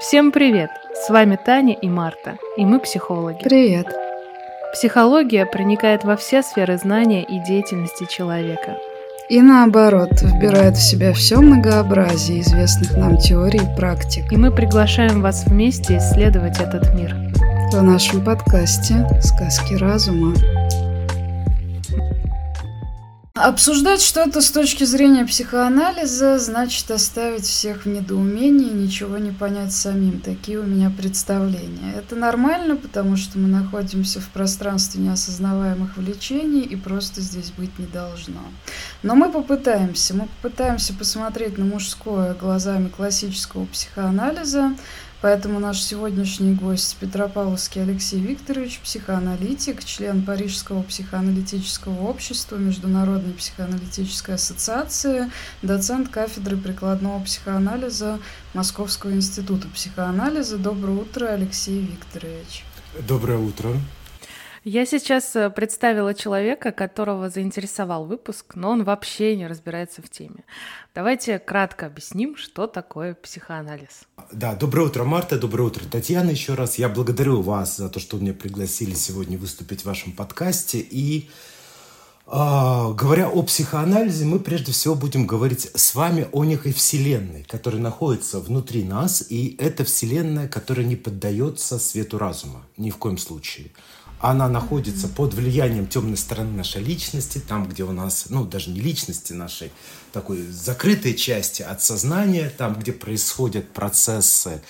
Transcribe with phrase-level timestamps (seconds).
[0.00, 0.70] Всем привет!
[0.94, 3.42] С вами Таня и Марта, и мы психологи.
[3.44, 3.86] Привет!
[4.72, 8.78] Психология проникает во все сферы знания и деятельности человека.
[9.28, 14.32] И наоборот, вбирает в себя все многообразие известных нам теорий и практик.
[14.32, 17.14] И мы приглашаем вас вместе исследовать этот мир.
[17.70, 20.34] В нашем подкасте «Сказки разума».
[23.42, 29.72] Обсуждать что-то с точки зрения психоанализа значит оставить всех в недоумении и ничего не понять
[29.72, 30.20] самим.
[30.20, 31.94] Такие у меня представления.
[31.96, 37.86] Это нормально, потому что мы находимся в пространстве неосознаваемых влечений и просто здесь быть не
[37.86, 38.42] должно.
[39.02, 40.14] Но мы попытаемся.
[40.14, 44.74] Мы попытаемся посмотреть на мужское глазами классического психоанализа,
[45.20, 55.30] Поэтому наш сегодняшний гость Петропавловский Алексей Викторович, психоаналитик, член Парижского психоаналитического общества, Международной психоаналитической ассоциации,
[55.60, 58.18] доцент кафедры прикладного психоанализа
[58.54, 60.56] Московского института психоанализа.
[60.56, 62.64] Доброе утро, Алексей Викторович.
[63.06, 63.74] Доброе утро.
[64.64, 70.44] Я сейчас э, представила человека, которого заинтересовал выпуск, но он вообще не разбирается в теме.
[70.94, 74.02] Давайте кратко объясним, что такое психоанализ.
[74.30, 76.28] Да, доброе утро, Марта, доброе утро, Татьяна.
[76.30, 80.78] Еще раз я благодарю вас за то, что меня пригласили сегодня выступить в вашем подкасте.
[80.78, 81.30] И
[82.26, 87.80] э, говоря о психоанализе, мы прежде всего будем говорить с вами о некой вселенной, которая
[87.80, 93.70] находится внутри нас, и это вселенная, которая не поддается свету разума ни в коем случае
[94.20, 98.80] она находится под влиянием темной стороны нашей личности, там, где у нас, ну, даже не
[98.80, 99.72] личности нашей,
[100.12, 104.62] такой закрытой части от сознания, там, где происходят процессы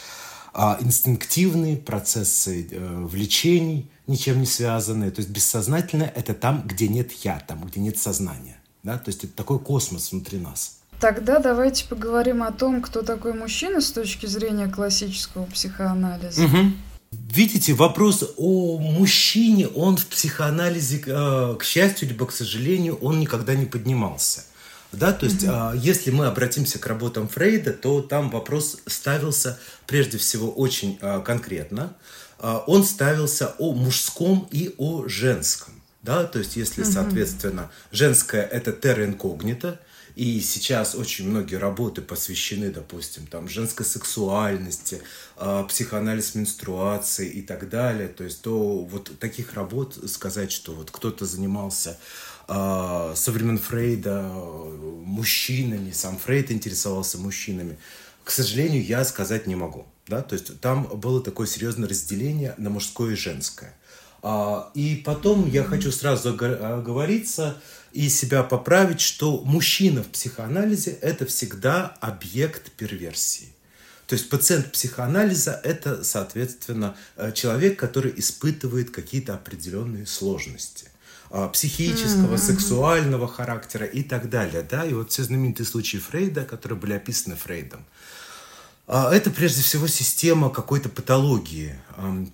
[0.52, 5.10] а, инстинктивные, процессы э, влечений, ничем не связанные.
[5.10, 8.56] То есть бессознательное– это там, где нет «я», там, где нет сознания.
[8.82, 8.98] Да?
[8.98, 10.78] То есть это такой космос внутри нас.
[11.00, 16.44] Тогда давайте поговорим о том, кто такой мужчина с точки зрения классического психоанализа.
[16.44, 16.58] Угу.
[17.12, 23.54] Видите, вопрос о мужчине, он в психоанализе, э, к счастью либо к сожалению, он никогда
[23.54, 24.44] не поднимался.
[24.92, 30.18] Да, то есть, mm если мы обратимся к работам Фрейда, то там вопрос ставился прежде
[30.18, 31.94] всего очень э, конкретно.
[32.66, 35.74] Он ставился о мужском и о женском.
[36.02, 39.78] Да, то есть, если, соответственно, женское это терра инкогнито,
[40.16, 45.02] и сейчас очень многие работы посвящены, допустим, там, женской сексуальности,
[45.36, 48.08] э, психоанализ менструации и так далее.
[48.08, 51.98] То есть то вот таких работ сказать, что вот кто-то занимался
[52.48, 57.78] э, со времен Фрейда мужчинами, сам Фрейд интересовался мужчинами,
[58.24, 59.86] к сожалению, я сказать не могу.
[60.06, 60.22] Да?
[60.22, 63.74] То есть там было такое серьезное разделение на мужское и женское.
[64.22, 67.56] А, и потом я хочу сразу оговориться,
[67.92, 73.48] и себя поправить, что мужчина в психоанализе– это всегда объект перверсии.
[74.06, 80.90] То есть пациент психоанализа– это, соответственно, э, человек, который испытывает какие-то определенные сложности
[81.30, 82.38] а, психического, mm-hmm.
[82.38, 84.66] сексуального характера и так далее.
[84.68, 84.84] Да?
[84.84, 87.84] И вот все знаменитые случаи Фрейда, которые были описаны Фрейдом,
[88.92, 91.76] это прежде всего система какой-то патологии,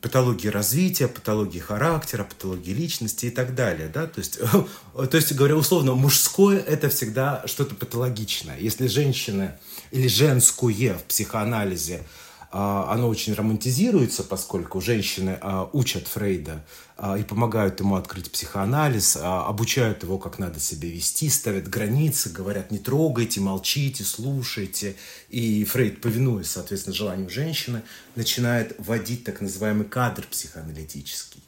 [0.01, 3.89] патологии развития, патологии характера, патологии личности и так далее.
[3.93, 4.07] Да?
[4.07, 4.39] То, есть,
[4.95, 8.59] то есть, говоря условно, мужское– это всегда что-то патологичное.
[8.59, 9.57] Если женщина
[9.91, 16.65] или женское в психоанализе– а, оно очень романтизируется, поскольку женщины а, учат Фрейда
[16.97, 22.71] а, и помогают ему открыть психоанализ, обучают его, как надо себя вести, ставят границы, говорят,
[22.71, 24.97] не трогайте, молчите, слушайте.
[25.29, 27.83] И Фрейд, повинуясь, соответственно, желанию женщины,
[28.15, 31.43] начинает вводить так называемый кадр психоаналитический.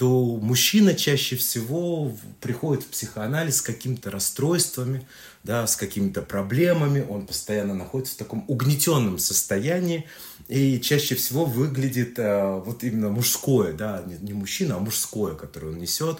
[0.00, 5.06] То мужчина чаще всего приходит в психоанализ с какими-то расстройствами,
[5.44, 10.06] да, с какими-то проблемами, он постоянно находится в таком угнетенном состоянии,
[10.50, 15.68] и чаще всего выглядит э, вот именно мужское, да, не, не мужчина, а мужское, которое
[15.68, 16.18] он несет,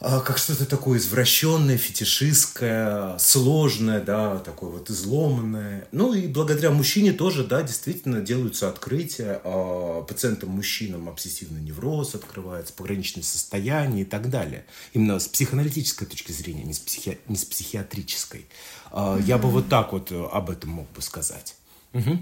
[0.00, 5.86] а, как что-то такое извращенное, фетишистское, сложное, да, такое вот изломанное.
[5.92, 13.22] Ну и благодаря мужчине тоже, да, действительно делаются открытия а, пациентам-мужчинам обсессивный невроз открывается, пограничное
[13.22, 14.66] состояние и так далее.
[14.94, 17.18] Именно с психоаналитической точки зрения, не с, психи...
[17.28, 18.46] не с психиатрической.
[18.90, 19.22] Mm-hmm.
[19.24, 21.54] Я бы вот так вот э, об этом мог бы сказать.
[21.92, 22.18] Угу.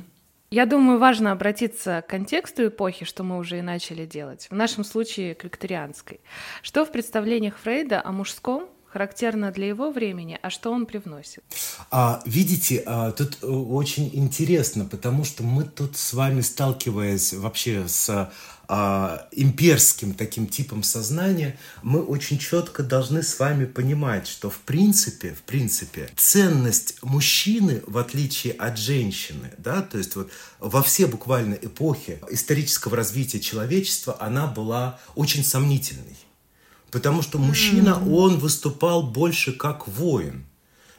[0.50, 4.84] Я думаю, важно обратиться к контексту эпохи, что мы уже и начали делать, в нашем
[4.84, 6.20] случае к викторианской.
[6.62, 11.44] Что в представлениях Фрейда о мужском характерно для его времени, а что он привносит?
[11.90, 17.86] А, видите, а, тут э, очень интересно, потому что мы тут с вами, сталкиваясь вообще
[17.88, 18.32] с
[18.68, 25.34] а, имперским таким типом сознания, мы очень четко должны с вами понимать, что в принципе,
[25.34, 31.52] в принципе, ценность мужчины, в отличие от женщины, да, то есть вот во все буквально
[31.54, 36.16] эпохи исторического развития человечества, она была очень сомнительной.
[36.96, 38.14] Потому что мужчина, mm-hmm.
[38.14, 40.46] он выступал больше как воин.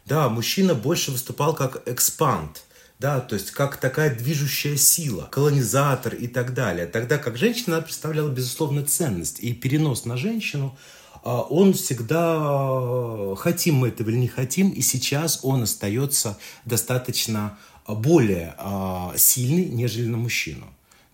[0.06, 2.66] Да, мужчина больше выступал как экспант
[3.00, 6.86] да, то есть как такая движущая сила, колонизатор и так далее.
[6.86, 9.40] Тогда как женщина представляла, безусловно, ценность.
[9.40, 10.78] И перенос на женщину,
[11.24, 17.58] а, он всегда, хотим мы этого или не хотим, и сейчас он остается достаточно
[17.88, 20.68] более а, сильный, нежели на мужчину.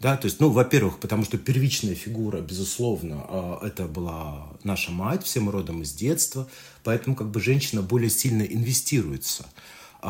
[0.03, 5.23] Да, то есть, ну, во-первых, потому что первичная фигура, безусловно, а, это была наша мать,
[5.23, 6.49] все мы родом из детства,
[6.83, 9.45] поэтому как бы женщина более сильно инвестируется,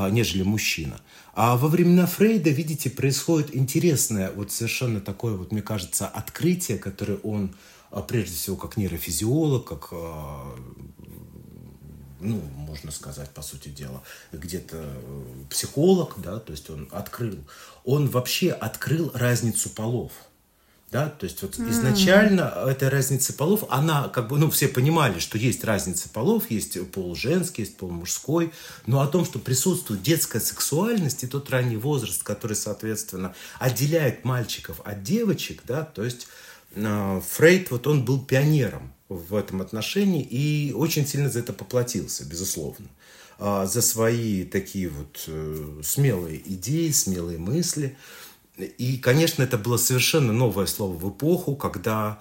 [0.10, 1.00] нежели мужчина.
[1.36, 7.19] А во времена Фрейда, видите, происходит интересное, вот совершенно такое, вот, мне кажется, открытие, которое
[7.19, 7.56] он,
[7.92, 10.56] а, прежде всего, как нейрофизиолог, как, а,
[12.24, 17.38] ну, можно сказать, по сути дела, где-то э, психолог, да, то есть он открыл,
[17.84, 20.12] он вообще открыл разницу полов–
[20.94, 25.40] да, то есть вот изначально эта разница полов, она как бы, ну, все понимали, что
[25.40, 28.54] есть разница полов, есть пол женский, есть пол мужской,
[28.86, 34.81] но о том, что присутствует детская сексуальность и тот ранний возраст, который, соответственно, отделяет мальчиков
[34.86, 36.28] от девочек, да, то есть
[36.75, 42.88] Фрейд, вот он был пионером в этом отношении и очень сильно за это поплатился, безусловно
[43.40, 47.98] а, за свои такие вот э, смелые идеи, смелые мысли.
[48.58, 52.20] И, конечно, это было совершенно новое слово в эпоху, когда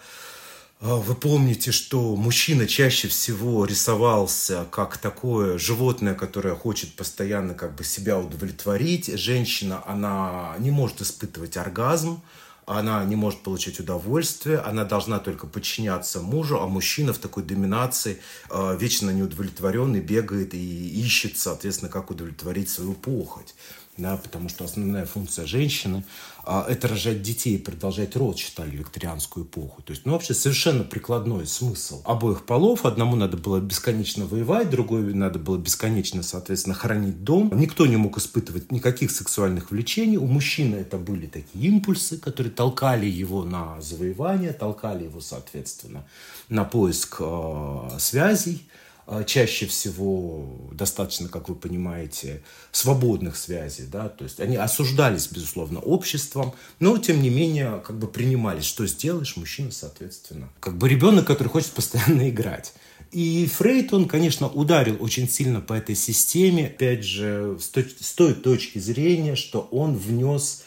[0.81, 7.77] а, вы помните, что мужчина чаще всего рисовался как такое животное, которое хочет постоянно как
[7.77, 9.07] бы себя удовлетворить.
[9.19, 12.21] Женщина, она не может испытывать оргазм,
[12.67, 18.21] она не может получать удовольствие, она должна только подчиняться мужу, а мужчина в такой доминации
[18.51, 23.55] э, вечно неудовлетворенный бегает и ищет, соответственно, как удовлетворить свою похоть
[23.99, 26.03] да, потому что основная функция женщины
[26.45, 29.83] а, это рожать детей и продолжать род, считали викторианскую эпоху.
[29.83, 32.87] То есть, ну, вообще совершенно прикладной смысл обоих полов.
[32.87, 37.53] Одному надо было бесконечно воевать, другой надо было бесконечно, соответственно, хранить дом.
[37.55, 40.17] Никто не мог испытывать никаких сексуальных влечений.
[40.17, 46.05] У мужчины это были такие импульсы, которые толкали его на завоевание, толкали его, соответственно,
[46.49, 48.67] на поиск э, связей.
[49.15, 55.81] А, чаще всего достаточно, как вы понимаете, свободных связей, да, то есть они осуждались, безусловно,
[55.81, 60.49] обществом, но, тем не менее, как бы принимались, что сделаешь, мужчина, соответственно.
[60.61, 62.73] Как бы ребенок, который хочет постоянно играть.
[63.11, 68.13] И Фрейд, он, конечно, ударил очень сильно по этой системе, опять же, с той, с
[68.15, 70.63] той точки зрения, что он внес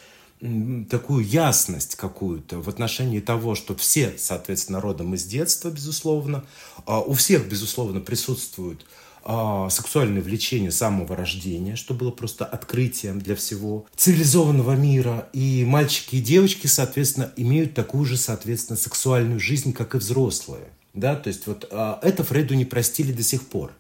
[0.90, 6.44] такую ясность какую-то в отношении того, что все, соответственно, родом из детства, безусловно,
[6.86, 8.86] а у всех, безусловно, присутствует
[9.24, 15.30] а, сексуальное влечение самого рождения, что было просто открытием для всего цивилизованного мира.
[15.34, 20.66] И мальчики и девочки, соответственно, имеют такую же, соответственно, сексуальную жизнь, как и взрослые.
[20.94, 23.72] Да, то есть вот а, это Фрейду не простили до сих пор.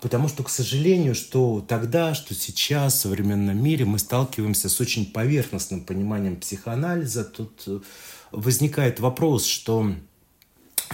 [0.00, 5.06] Потому что, к сожалению, что тогда, что сейчас в современном мире мы сталкиваемся с очень
[5.06, 7.24] поверхностным пониманием психоанализа.
[7.24, 7.80] Тут э,
[8.30, 9.92] возникает вопрос, что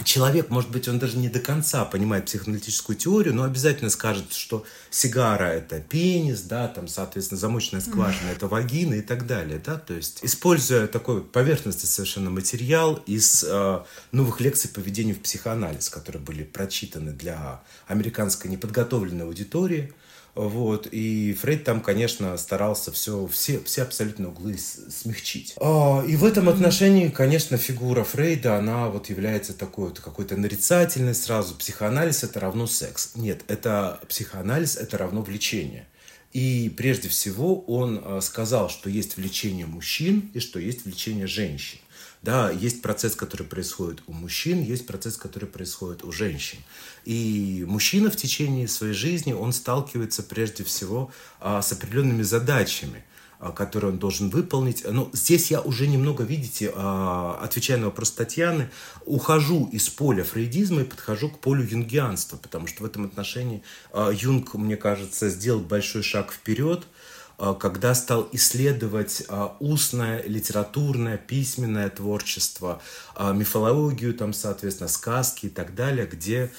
[0.03, 4.65] человек, может быть, он даже не до конца понимает психоаналитическую теорию, но обязательно скажет, что
[4.89, 9.93] сигара– это пенис, да, там, соответственно, замочная скважина– это вагина и так далее, да, то
[9.93, 16.21] есть, используя такой поверхностный совершенно материал из э, новых лекций по введению в психоанализ, которые
[16.21, 19.93] были прочитаны для американской неподготовленной аудитории,
[20.35, 25.53] вот, и Фрейд там, конечно, старался все, все, все абсолютно углы смягчить.
[25.57, 31.13] А, и в этом отношении, конечно, фигура Фрейда, она вот является такой вот какой-то нарицательной
[31.13, 31.53] сразу.
[31.55, 33.11] Психоанализ– это равно секс.
[33.15, 35.87] Нет, это психоанализ– это равно влечение.
[36.31, 41.77] И прежде всего он а, сказал, что есть влечение мужчин и что есть влечение женщин.
[42.23, 46.57] Да, есть процесс, который происходит у мужчин, есть процесс, который происходит у женщин.
[47.03, 51.11] И мужчина в течение своей жизни, он сталкивается прежде всего
[51.41, 53.03] а, с определенными задачами
[53.39, 54.85] а, которые он должен выполнить.
[54.89, 58.69] Но здесь я уже немного, видите, а, отвечая на вопрос Татьяны,
[59.05, 63.63] ухожу из поля фрейдизма и подхожу к полю юнгианства, потому что в этом отношении
[63.93, 66.87] Юнг, мне кажется, сделал большой шаг вперед–
[67.37, 72.81] когда стал исследовать а, устное, литературное, письменное творчество,
[73.15, 76.51] а, мифологию, там, соответственно, сказки и так далее, где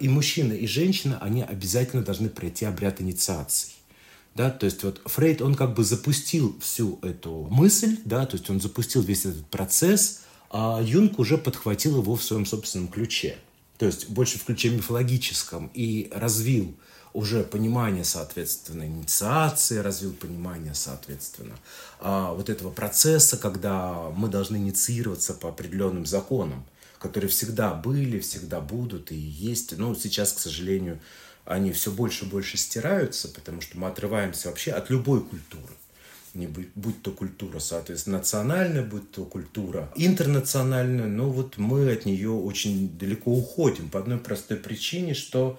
[0.00, 3.72] и мужчина, и женщина, они обязательно должны пройти обряд инициации.
[4.34, 8.50] Да, то есть вот Фрейд, он как бы запустил всю эту мысль, да, то есть
[8.50, 13.36] он запустил весь этот процесс, а Юнг уже подхватил его в своем собственном ключе.
[13.78, 16.74] То есть больше в ключе мифологическом и развил
[17.14, 21.54] уже понимание, соответственно, инициации, развил понимание, соответственно,
[22.00, 26.66] а, вот этого процесса, когда мы должны инициироваться по определенным законам,
[26.98, 29.78] которые всегда были, всегда будут и есть.
[29.78, 30.98] Но сейчас, к сожалению,
[31.44, 35.72] они все больше и больше стираются, потому что мы отрываемся вообще от любой культуры
[36.34, 42.04] не будь, будь то культура, соответственно, национальная, будь то культура интернациональная, но вот мы от
[42.04, 45.58] нее очень далеко уходим по одной простой причине, что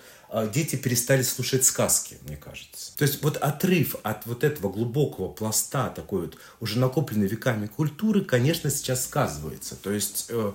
[0.53, 2.95] дети перестали слушать сказки, мне кажется.
[2.97, 8.21] То есть вот отрыв от вот этого глубокого пласта такой вот уже накопленной веками культуры,
[8.21, 9.75] конечно, сейчас сказывается.
[9.75, 10.51] То есть э,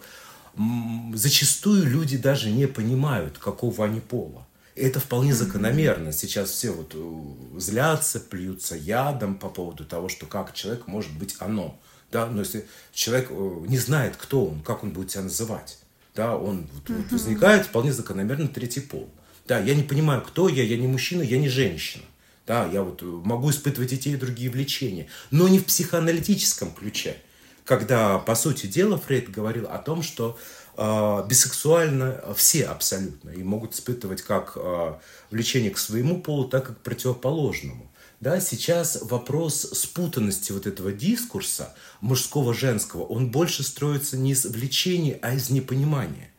[1.15, 4.47] зачастую люди даже не понимают, какого они пола.
[4.77, 6.13] Это вполне закономерно.
[6.13, 11.37] Сейчас все вот э, злятся, плюются ядом по поводу того, что как человек может быть
[11.39, 11.79] оно.
[12.13, 12.27] Да?
[12.27, 15.79] Но если человек э, не знает, кто он, как он будет себя называть,
[16.15, 19.09] да, он вот, вот возникает вполне закономерно третий пол.
[19.50, 22.04] Да, я не понимаю, кто я, я не мужчина, я не женщина.
[22.47, 26.71] Да, я вот э, могу испытывать и те, и другие влечения, но не в психоаналитическом
[26.71, 27.16] ключе.
[27.64, 30.38] Когда, по сути дела, Фрейд говорил о том, что
[30.76, 34.95] э, бисексуально все абсолютно и могут испытывать как э,
[35.33, 37.90] влечение к своему полу, так и к противоположному.
[38.21, 45.35] Да, сейчас вопрос спутанности вот этого дискурса мужского-женского, он больше строится не из влечения, а
[45.35, 46.30] из непонимания.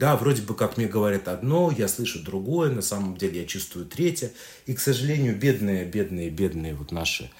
[0.00, 3.84] Да, вроде бы как мне говорят одно, я слышу другое, на самом деле я чувствую
[3.84, 4.32] третье.
[4.64, 7.30] И, к сожалению, бедные, бедные, бедные вот наши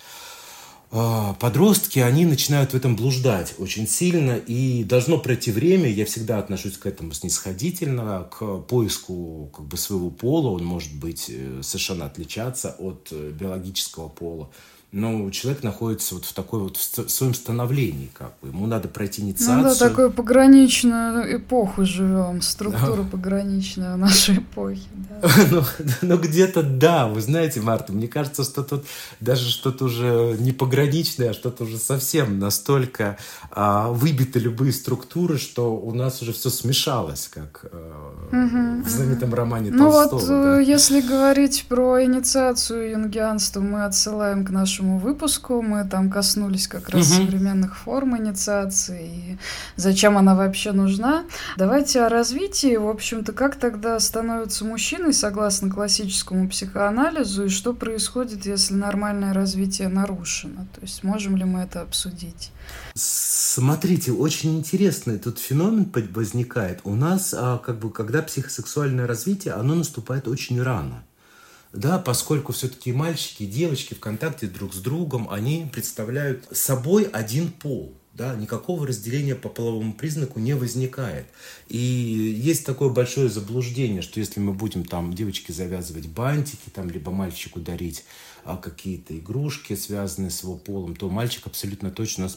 [0.91, 6.39] а, подростки, они начинают в этом блуждать очень сильно, и должно пройти время, я всегда
[6.39, 12.05] отношусь к этому снисходительно, к поиску как бы своего пола, он может быть э, совершенно
[12.05, 14.51] отличаться от э, биологического пола
[14.93, 18.49] но человек находится вот в такой вот в своем становлении, как бы.
[18.49, 19.59] Ему надо пройти инициацию.
[19.59, 24.83] Ну да, такую пограничную эпоху живем, структура пограничная нашей эпохи.
[24.93, 25.31] Да.
[25.51, 25.63] ну,
[26.03, 28.85] ну где-то да, вы знаете, Марта, мне кажется, что тут
[29.21, 33.17] даже что-то уже не пограничное, а что-то уже совсем настолько
[33.53, 39.71] а, выбиты любые структуры, что у нас уже все смешалось, как а, в знаменитом романе
[39.71, 40.21] ну Толстого.
[40.21, 40.61] Ну вот, да.
[40.61, 45.63] Э, если говорить про инициацию юнгианства, мы отсылаем к нашему нашему выпуску.
[45.63, 47.25] Мы там коснулись как раз угу.
[47.25, 49.39] современных форм инициации и
[49.77, 51.25] зачем она вообще нужна.
[51.57, 52.77] Давайте о развитии.
[52.77, 59.89] В общем-то, как тогда становится мужчиной согласно классическому психоанализу и что происходит, если нормальное развитие
[59.89, 60.67] нарушено?
[60.75, 62.53] То есть можем ли мы это обсудить?
[62.95, 66.81] Смотрите, очень интересный тут феномен возникает.
[66.85, 71.03] У нас, а, как бы, когда психосексуальное развитие, оно наступает очень рано
[71.73, 77.51] да, поскольку все-таки мальчики и девочки в контакте друг с другом, они представляют собой один
[77.51, 77.97] пол.
[78.13, 81.27] Да, никакого разделения по половому признаку не возникает.
[81.69, 87.13] И есть такое большое заблуждение, что если мы будем там девочке завязывать бантики, там, либо
[87.13, 88.05] мальчику дарить
[88.45, 92.35] а, какие-то игрушки, связанные с его полом, то мальчик абсолютно точно у нас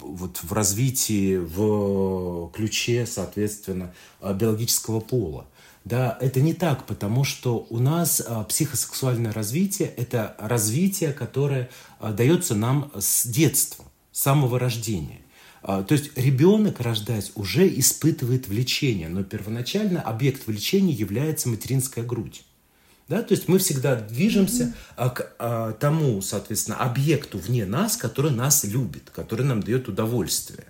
[0.00, 5.46] вот в развитии, в ключе, соответственно, а, биологического пола.
[5.88, 12.12] Да, это не так, потому что у нас а, психосексуальное развитие– это развитие, которое а,
[12.12, 15.22] дается нам с детства, с самого рождения.
[15.62, 22.44] А, то есть ребенок, рождаясь, уже испытывает влечение, но первоначально объект влечения является материнская грудь.
[23.08, 25.14] Да, то есть мы всегда движемся mm-hmm.
[25.14, 30.66] к а, тому, соответственно, объекту вне нас, который нас любит, который нам дает удовольствие.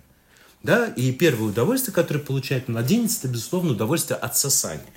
[0.63, 0.85] Да?
[0.85, 4.93] И первое удовольствие, которое получает младенец, это, безусловно, удовольствие от сосания.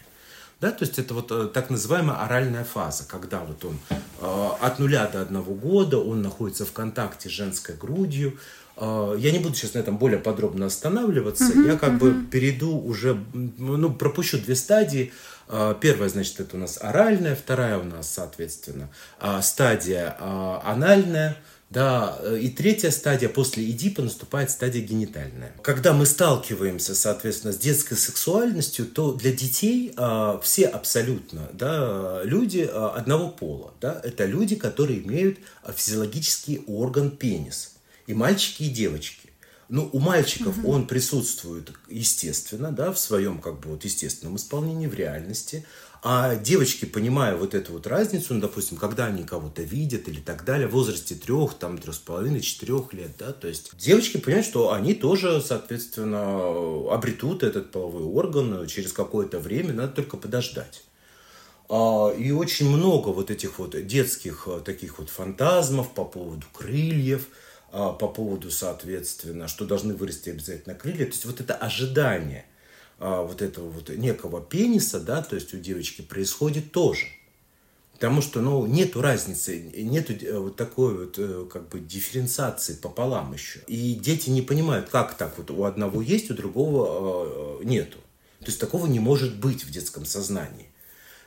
[0.62, 4.78] Да, то есть это вот э, так называемая оральная фаза, когда вот он э, от
[4.78, 8.38] нуля до одного года, он находится в контакте с женской грудью.
[8.76, 11.46] Э, я не буду сейчас на этом более подробно останавливаться.
[11.46, 11.98] Uh-huh, я как uh-huh.
[11.98, 15.12] бы перейду уже, ну, пропущу две стадии.
[15.48, 18.88] Э, первая, значит, это у нас оральная, вторая у нас, соответственно,
[19.20, 20.16] э, стадия
[20.64, 21.38] анальная–
[21.72, 25.54] да, э, и третья стадия после Эдипа наступает стадия генитальная.
[25.62, 32.58] Когда мы сталкиваемся, соответственно, с детской сексуальностью, то для детей э, все абсолютно да, люди
[32.58, 33.72] э, одного пола.
[33.80, 35.38] Да, это люди, которые имеют
[35.74, 37.72] физиологический орган пенис.
[38.06, 39.30] И мальчики, и девочки.
[39.70, 40.72] Ну, у мальчиков угу.
[40.72, 45.64] он присутствует, естественно, да, в своем как бы вот естественном исполнении, в реальности.
[46.04, 50.44] А девочки, понимая вот эту вот разницу, ну, допустим, когда они кого-то видят или так
[50.44, 54.46] далее, в возрасте трех, там, трех с половиной, четырех лет, да, то есть девочки понимают,
[54.46, 60.82] что они тоже, соответственно, обретут этот половой орган через какое-то время, надо только подождать.
[61.68, 67.28] А, и очень много вот этих вот детских э, таких вот фантазмов по поводу крыльев,
[67.70, 71.06] а, по поводу, соответственно, что должны вырасти обязательно крылья.
[71.06, 72.44] То есть вот это ожидание
[73.04, 77.06] а, вот этого вот некого пениса, да, то есть у девочки происходит тоже.
[77.94, 83.32] Потому что, ну, нету разницы, нету э, вот такой вот э, как бы дифференциации пополам
[83.32, 83.58] еще.
[83.66, 87.98] И дети не понимают, как так вот у одного есть, у другого э, нету.
[88.38, 90.68] То есть такого не может быть в детском сознании.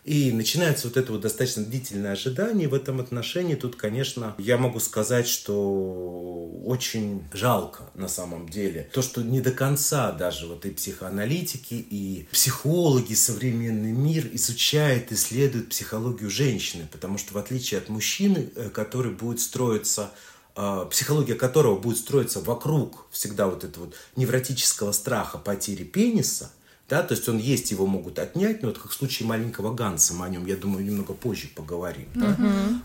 [0.06, 3.56] И начинается вот это вот достаточно длительное ожидание в этом отношении.
[3.56, 8.88] Тут, конечно, я могу сказать, что очень жалко на самом деле.
[8.94, 15.70] То, что не до конца даже вот и психоаналитики, и психологи, современный мир изучают, исследуют
[15.70, 16.88] психологию женщины.
[16.92, 20.12] Потому что в отличие от мужчины, э, который будет строиться
[20.56, 26.52] э, психология которого будет строиться вокруг всегда вот этого вот невротического страха потери пениса–
[26.88, 30.14] да, то есть он есть, его могут отнять, но вот как в случае маленького Ганса,
[30.14, 32.38] мы о нем, я думаю, немного позже поговорим, да,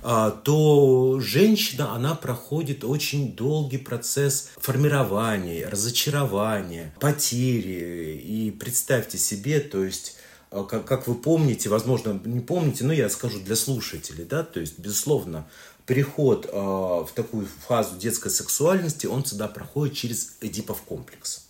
[0.03, 8.21] а, то женщина, она проходит очень долгий процесс формирования, разочарования, потери.
[8.25, 10.17] И представьте себе, то есть
[10.51, 14.61] а, как, как вы помните, возможно, не помните, но я скажу для слушателей, да, то
[14.61, 15.47] есть, безусловно,
[15.87, 21.47] переход э, в такую фазу детской сексуальности, он всегда проходит через Эдипов комплекс.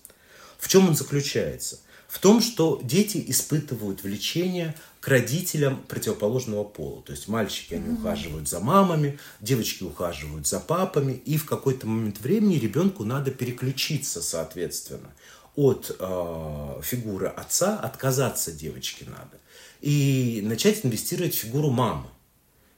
[0.59, 1.79] В чем он заключается?
[2.11, 7.03] В том, что дети испытывают влечение к родителям противоположного пола.
[7.03, 8.01] То есть мальчики, они mm-hmm.
[8.01, 14.23] ухаживают за мамами, девочки ухаживают за папами, и в какой-то момент времени ребенку надо переключиться,
[14.23, 15.13] соответственно,
[15.55, 19.39] от э, фигуры отца, отказаться девочке надо,
[19.81, 22.09] и начать инвестировать в фигуру мамы.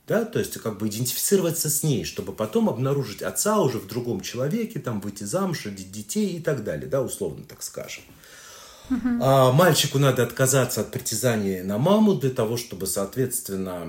[0.06, 4.20] Да, то есть как бы идентифицироваться с ней, чтобы потом обнаружить отца уже в другом
[4.20, 8.02] человеке, там выйти замуж, родить детей и так далее, да, условно так скажем.
[9.20, 13.86] А мальчику надо отказаться от притязаний на маму для того, чтобы, соответственно,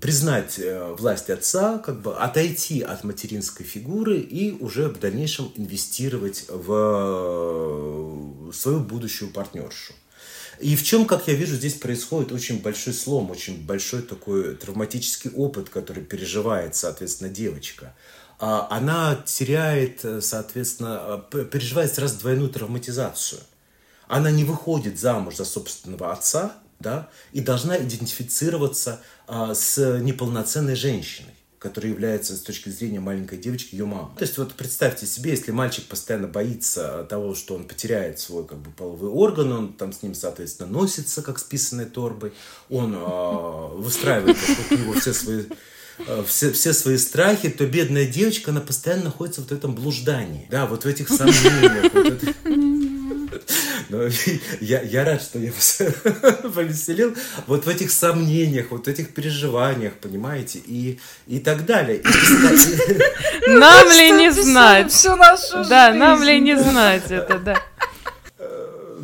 [0.00, 6.46] признать э, власть отца, как бы отойти от материнской фигуры и уже в дальнейшем инвестировать
[6.48, 6.72] в
[8.48, 9.92] э, свою будущую партнершу.
[10.58, 15.30] И в чем, как я вижу, здесь происходит очень большой слом, очень большой такой травматический
[15.30, 17.94] опыт, который переживает, соответственно, девочка.
[18.38, 23.40] А она теряет, э, соответственно, переживает сразу двойную травматизацию–
[24.10, 31.34] она не выходит замуж за собственного отца, да, и должна идентифицироваться а, с неполноценной женщиной
[31.60, 34.14] которая является с точки зрения маленькой девочки ее мама.
[34.16, 38.56] То есть вот представьте себе, если мальчик постоянно боится того, что он потеряет свой как
[38.60, 42.32] бы половой орган, он там с ним, соответственно, носится как с писаной торбой,
[42.70, 45.44] он э, выстраивает вокруг него все свои
[46.26, 50.46] все, все свои страхи, то бедная девочка, она постоянно находится вот в этом блуждании.
[50.50, 51.92] Да, вот в этих сомнениях.
[51.92, 52.34] Вот это...
[53.90, 54.04] Но
[54.60, 55.82] я, я рад, что я вас
[56.54, 57.16] повеселил.
[57.46, 62.02] Вот в этих сомнениях, вот в этих переживаниях, понимаете, и, и так далее.
[63.48, 64.92] Нам ли не знать?
[64.92, 67.56] Всю нашу Да, нам ли не знать это, да.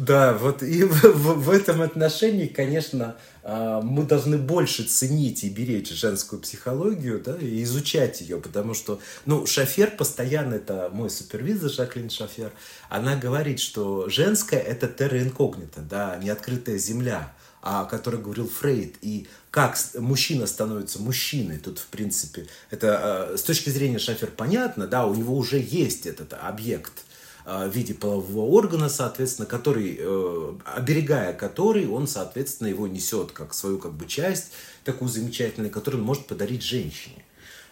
[0.06, 5.48] Да, вот и в, в, в этом отношении, конечно, а, мы должны больше ценить и
[5.48, 11.70] беречь женскую психологию, да, и изучать ее, потому что, ну, Шафер постоянно, это мой супервизор
[11.70, 12.52] Жаклин Шафер,
[12.88, 19.26] она говорит, что женское– это терра инкогнита, да, неоткрытая земля, о которой говорил Фрейд, и
[19.50, 25.04] как мужчина становится мужчиной, тут, в принципе, это а, с точки зрения Шафер понятно, да,
[25.04, 27.05] у него уже есть этот объект,
[27.46, 33.78] в виде полового органа, соответственно, который, э, оберегая который, он, соответственно, его несет как свою
[33.78, 34.50] как бы часть,
[34.84, 37.24] такую замечательную, которую он может подарить женщине.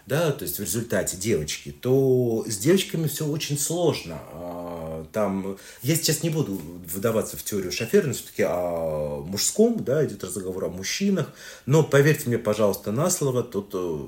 [0.05, 4.19] Да, то есть в результате девочки, то с девочками все очень сложно.
[4.33, 6.61] А, там, я сейчас не буду
[6.93, 11.33] выдаваться в теорию шофера, но все-таки о мужском, да, идет разговор о мужчинах,
[11.65, 14.05] но поверьте мне, пожалуйста, на слово, тут э,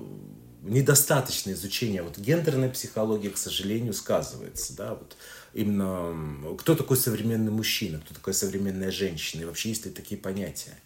[0.67, 5.15] недостаточное изучение вот гендерной психологии, к сожалению, сказывается, да, вот
[5.53, 10.77] именно кто такой современный мужчина, кто такая современная женщина, и вообще есть ли такие понятия.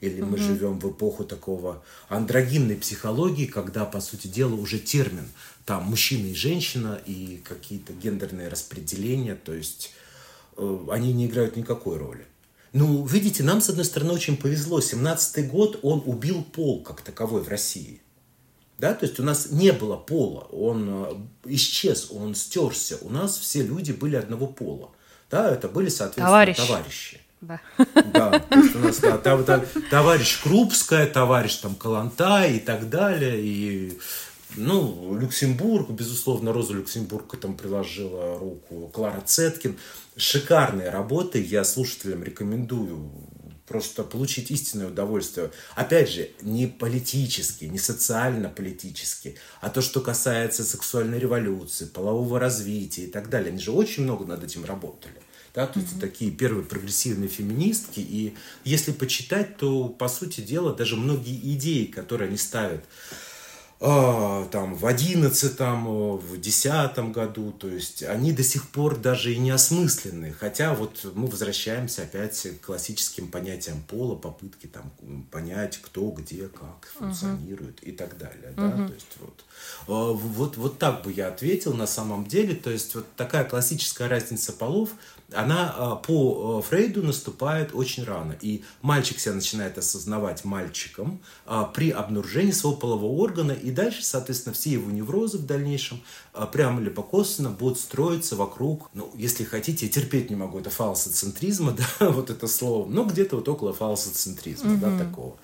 [0.00, 5.26] Или мы живем в эпоху такого андрогинной психологии, когда, по сути дела, уже термин
[5.64, 9.92] там мужчина и женщина и какие-то гендерные распределения, то есть
[10.58, 12.26] э, они не играют никакой роли.
[12.72, 14.80] Ну, видите, нам, с одной стороны, очень повезло.
[14.80, 18.02] 17-й год, он убил пол как таковой в России.
[18.78, 22.98] Да, то есть у нас не было пола, он э, исчез, он стерся.
[23.00, 24.90] У нас все люди были одного пола.
[25.30, 26.66] Да, это были, соответственно, товарищи.
[26.66, 27.20] товарищи.
[27.40, 27.60] да.
[28.12, 32.90] Да, то есть у нас да, там, там, товарищ Крупская, товарищ там Каланта и так
[32.90, 33.40] далее.
[33.40, 33.98] И,
[34.56, 38.90] ну, Люксембург, безусловно, Роза Люксембург к этому приложила руку.
[38.92, 39.78] Клара Цеткин.
[40.18, 43.10] Шикарные работы, я слушателям рекомендую
[43.66, 45.50] просто получить истинное удовольствие.
[45.74, 53.10] Опять же, не политически, не социально-политически, а то, что касается сексуальной революции, полового развития и
[53.10, 53.50] так далее.
[53.50, 55.14] Они же очень много над этим работали.
[55.54, 56.00] Да, то есть mm-hmm.
[56.00, 58.00] такие первые прогрессивные феминистки.
[58.00, 62.84] И если почитать, то, по сути дела, даже многие идеи, которые они ставят
[63.78, 69.50] там в одиннадцатом, в десятом году, то есть они до сих пор даже и не
[69.50, 74.90] осмысленны, хотя вот мы возвращаемся опять к классическим понятиям пола, попытки там
[75.30, 77.88] понять, кто, где, как функционирует uh-huh.
[77.88, 78.86] и так далее, да, uh-huh.
[78.88, 79.45] то есть вот, а,
[79.86, 84.52] вот, вот так бы я ответил на самом деле, то есть вот такая классическая разница
[84.52, 84.90] полов,
[85.32, 88.36] она а, по Фрейду наступает очень рано.
[88.40, 91.20] И мальчик себя начинает осознавать мальчиком
[91.74, 93.52] при обнаружении своего полового органа.
[93.52, 96.00] И дальше, соответственно, все его неврозы в дальнейшем
[96.52, 101.76] прямо или косвенно будут строиться вокруг, ну, если хотите, я терпеть не могу это фалсоцентризма,
[102.00, 104.80] да, вот это слово, но где-то вот около фалсоцентризма, угу.
[104.80, 105.36] да, такого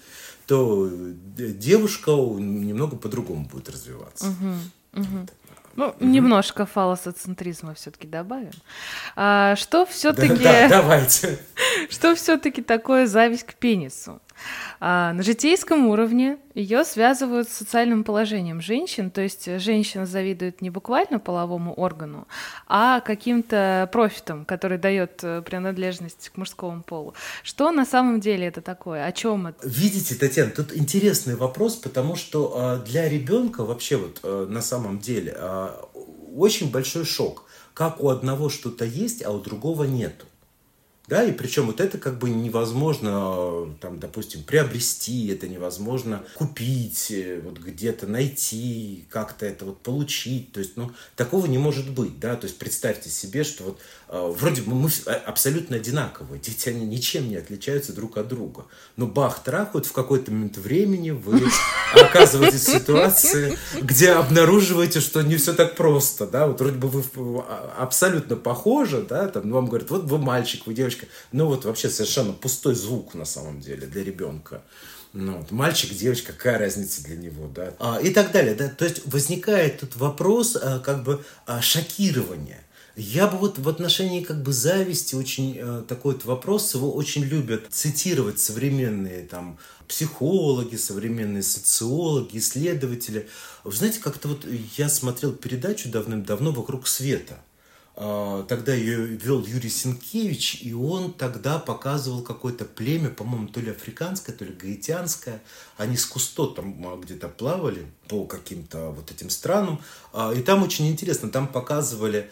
[0.46, 0.90] то
[1.36, 4.26] девушка немного по-другому будет развиваться.
[4.26, 5.26] Угу, угу.
[5.74, 6.04] Ну, угу.
[6.04, 8.52] немножко фалосоцентризма все-таки добавим.
[9.16, 10.42] А, что все-таки...
[10.42, 11.38] Да, да, давайте.
[11.90, 14.20] Что все-таки такое зависть к пенису?
[14.80, 20.70] А, на житейском уровне ее связывают с социальным положением женщин, то есть женщина завидует не
[20.70, 22.26] буквально половому органу,
[22.66, 27.14] а каким-то профитом, который дает э, принадлежность к мужскому полу.
[27.42, 29.06] Что на самом деле это такое?
[29.06, 29.66] О чем это?
[29.66, 34.98] Видите, Татьяна, тут интересный вопрос, потому что а, для ребенка вообще вот э, на самом
[34.98, 35.36] деле
[36.34, 37.44] очень большой шок.
[37.74, 40.26] Как у одного что-то есть, а у другого нету.
[41.08, 47.40] Да, и причем вот это как бы невозможно, там, допустим, приобрести, это невозможно купить, э,
[47.42, 50.52] вот где-то найти, как-то это вот получить.
[50.52, 52.36] То есть, ну, такого не может быть, да.
[52.36, 56.84] То есть представьте себе, что вот э, вроде бы мы а, абсолютно одинаковые, дети, они
[56.84, 58.66] ничем не отличаются друг от друга.
[58.96, 61.40] Но бах-трах, вот в какой-то момент времени вы
[61.94, 66.46] оказываетесь в ситуации, где обнаруживаете, что не все так просто, да.
[66.46, 67.02] Вот вроде бы вы
[67.48, 71.06] а, абсолютно похожи, да, там вам говорят, вот вы мальчик, вы девочка.
[71.32, 74.62] Ну вот вообще совершенно пустой звук на самом деле для ребенка.
[75.14, 77.74] Ну, вот, мальчик, девочка, какая разница для него, да?
[77.78, 78.68] А, и так далее, да?
[78.68, 82.62] То есть возникает тут вопрос а, как бы а, шокирования.
[82.94, 87.24] Я бы вот в отношении как бы зависти очень э, такой вот вопрос, его очень
[87.24, 93.28] любят цитировать современные там психологи, современные социологи, исследователи.
[93.64, 97.38] Вы знаете, как-то вот я смотрел передачу давным-давно «Вокруг света».
[97.94, 103.70] А, тогда ее вел Юрий Сенкевич, и он тогда показывал какое-то племя, по-моему, то ли
[103.70, 105.42] африканское, то ли гаитянское.
[105.76, 109.80] Они с Кусто там а, где-то плавали по каким-то вот этим странам.
[110.14, 112.30] А, и там очень интересно, там показывали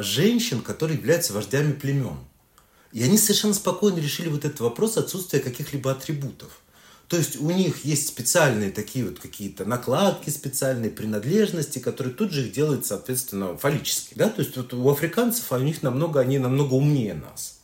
[0.00, 2.18] женщин, которые являются вождями племен.
[2.92, 6.60] И они совершенно спокойно решили вот этот вопрос отсутствия каких-либо атрибутов.
[7.08, 12.46] То есть у них есть специальные такие вот какие-то накладки, специальные принадлежности, которые тут же
[12.46, 14.16] их делают, соответственно, фаллические.
[14.16, 14.28] Да?
[14.28, 17.57] То есть вот у африканцев, а у них намного, они намного умнее нас.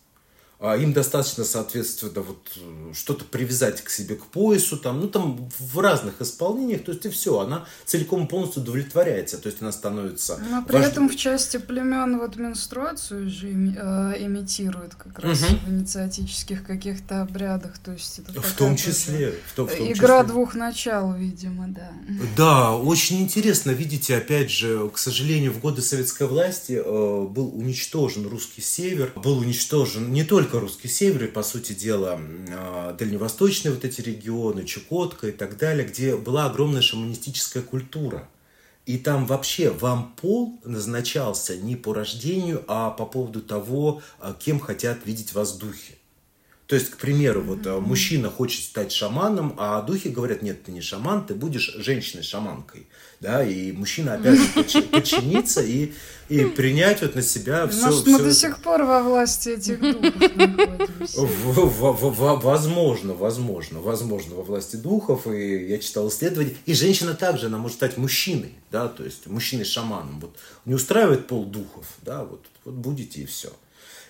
[0.66, 5.50] А им достаточно, соответственно, вот э, что-то привязать к себе к поясу, там, ну, там
[5.58, 10.38] в разных исполнениях, то есть и все, она целиком полностью удовлетворяется, то есть она становится...
[10.50, 10.86] Но при вож...
[10.86, 15.56] этом в части племен вот менструацию же э, имитируют как раз угу.
[15.66, 20.22] в инициатических каких-то обрядах, то есть это в том числе, в том, в том игра
[20.22, 20.32] числе.
[20.32, 21.92] двух начал, видимо, да.
[22.38, 28.26] Да, очень интересно, видите, опять же, к сожалению, в годы советской власти э, был уничтожен
[28.26, 33.84] русский север, был уничтожен не только русский север, и, по сути дела, а, дальневосточные вот
[33.84, 38.28] эти регионы, Чукотка и так далее, где была огромная шаманистическая культура.
[38.86, 44.60] И там вообще вам пол назначался не по рождению, а по поводу того, а, кем
[44.60, 45.96] хотят видеть вас духи.
[46.66, 47.80] То есть, к примеру, вот mm-hmm.
[47.80, 52.86] мужчина хочет стать шаманом, а духи говорят, нет, ты не шаман, ты будешь женщиной-шаманкой.
[53.20, 54.46] Да, и мужчина обязан
[54.90, 55.92] подчиниться и,
[56.30, 57.86] и принять вот на себя все.
[57.86, 60.14] Может, мы до сих пор во власти этих духов
[62.42, 65.26] Возможно, возможно, возможно, во власти духов.
[65.26, 66.54] И я читал исследования.
[66.64, 70.20] И женщина также, она может стать мужчиной, да, то есть мужчиной-шаманом.
[70.20, 73.52] Вот не устраивает пол духов, да, вот, вот будете и все.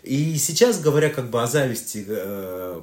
[0.04, 2.82] И сейчас, говоря как бы о зависти э,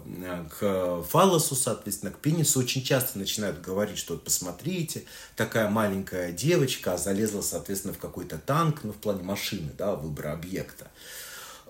[0.50, 5.04] к фалосу, соответственно, к пенису, очень часто начинают говорить, что вот посмотрите,
[5.36, 10.90] такая маленькая девочка залезла, соответственно, в какой-то танк, ну, в плане машины, да, выбора объекта.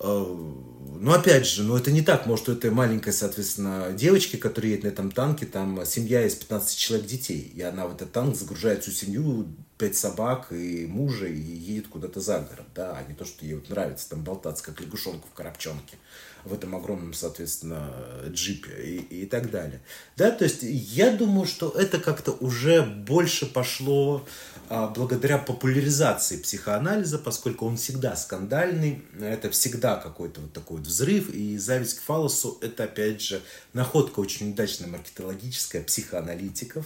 [0.02, 2.28] ну, опять же, ну, это не так.
[2.28, 6.78] Может, у этой маленькой, соответственно, девочки, которая едет на этом танке, там семья из 15
[6.78, 7.52] человек детей.
[7.54, 9.48] И она в этот танк загружает всю семью,
[9.82, 13.56] пять собак и мужа, и едет куда-то за город, да, а не то, что ей
[13.56, 15.98] вот нравится там болтаться, как лягушонку в коробчонке
[16.44, 17.92] в этом огромном, соответственно,
[18.28, 19.82] джипе и, и так далее.
[20.18, 24.26] Да, то есть я думаю, что это как-то уже больше пошло
[24.70, 31.30] а, благодаря популяризации психоанализа, поскольку он всегда скандальный, это всегда какой-то вот такой вот взрыв,
[31.30, 33.42] и зависть к фалосу это, опять же,
[33.74, 36.86] находка очень удачная маркетологическая психоаналитиков,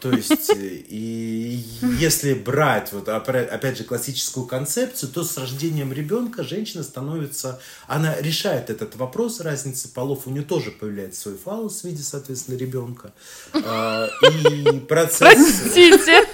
[0.00, 1.64] то есть, э, и
[1.98, 8.68] если брать, вот опять же, классическую концепцию, то с рождением ребенка женщина становится, она решает
[8.68, 13.12] этот вопрос разницы полов, у нее тоже появляется свой фалос в виде, соответственно, ребенка.
[13.54, 15.34] А, и процесс...
[15.34, 16.26] Простите.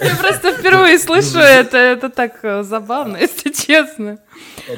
[0.00, 4.18] Я просто впервые слышу это, это так э, забавно, если честно.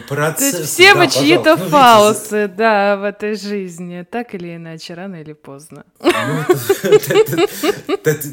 [0.09, 4.57] Процесс, То есть все да, мы чьи-то ну, фаусы, да, в этой жизни, так или
[4.57, 5.85] иначе, рано или поздно.
[6.01, 6.11] Ну,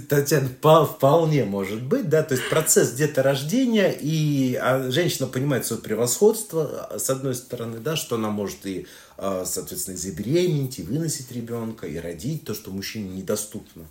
[0.09, 0.49] Татьяна,
[0.85, 6.89] вполне может быть, да, то есть процесс где-то рождения, и а женщина понимает свое превосходство,
[6.97, 11.97] с одной стороны, да, что она может и, а, соответственно, забеременеть, и выносить ребенка, и
[11.97, 13.85] родить то, что мужчине недоступно.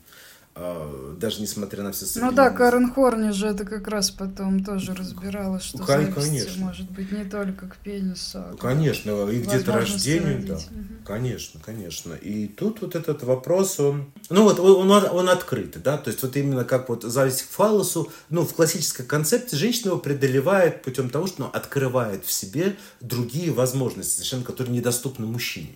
[0.58, 4.94] А, даже несмотря на все Ну да, Карен Хорни же это как раз потом тоже
[4.94, 6.64] разбирала, что ну, зависть конечно.
[6.64, 8.38] может быть не только к пенису.
[8.38, 10.54] А конечно, и где-то рождению, да.
[10.54, 11.04] Угу.
[11.04, 12.14] Конечно, конечно.
[12.14, 16.22] И тут вот этот вопрос, он, ну вот он, он, он открытый, да, то есть
[16.22, 21.10] вот именно как вот зависть к фалосу, ну в классической концепции женщина его преодолевает путем
[21.10, 25.74] того, что она открывает в себе другие возможности, совершенно которые недоступны мужчине.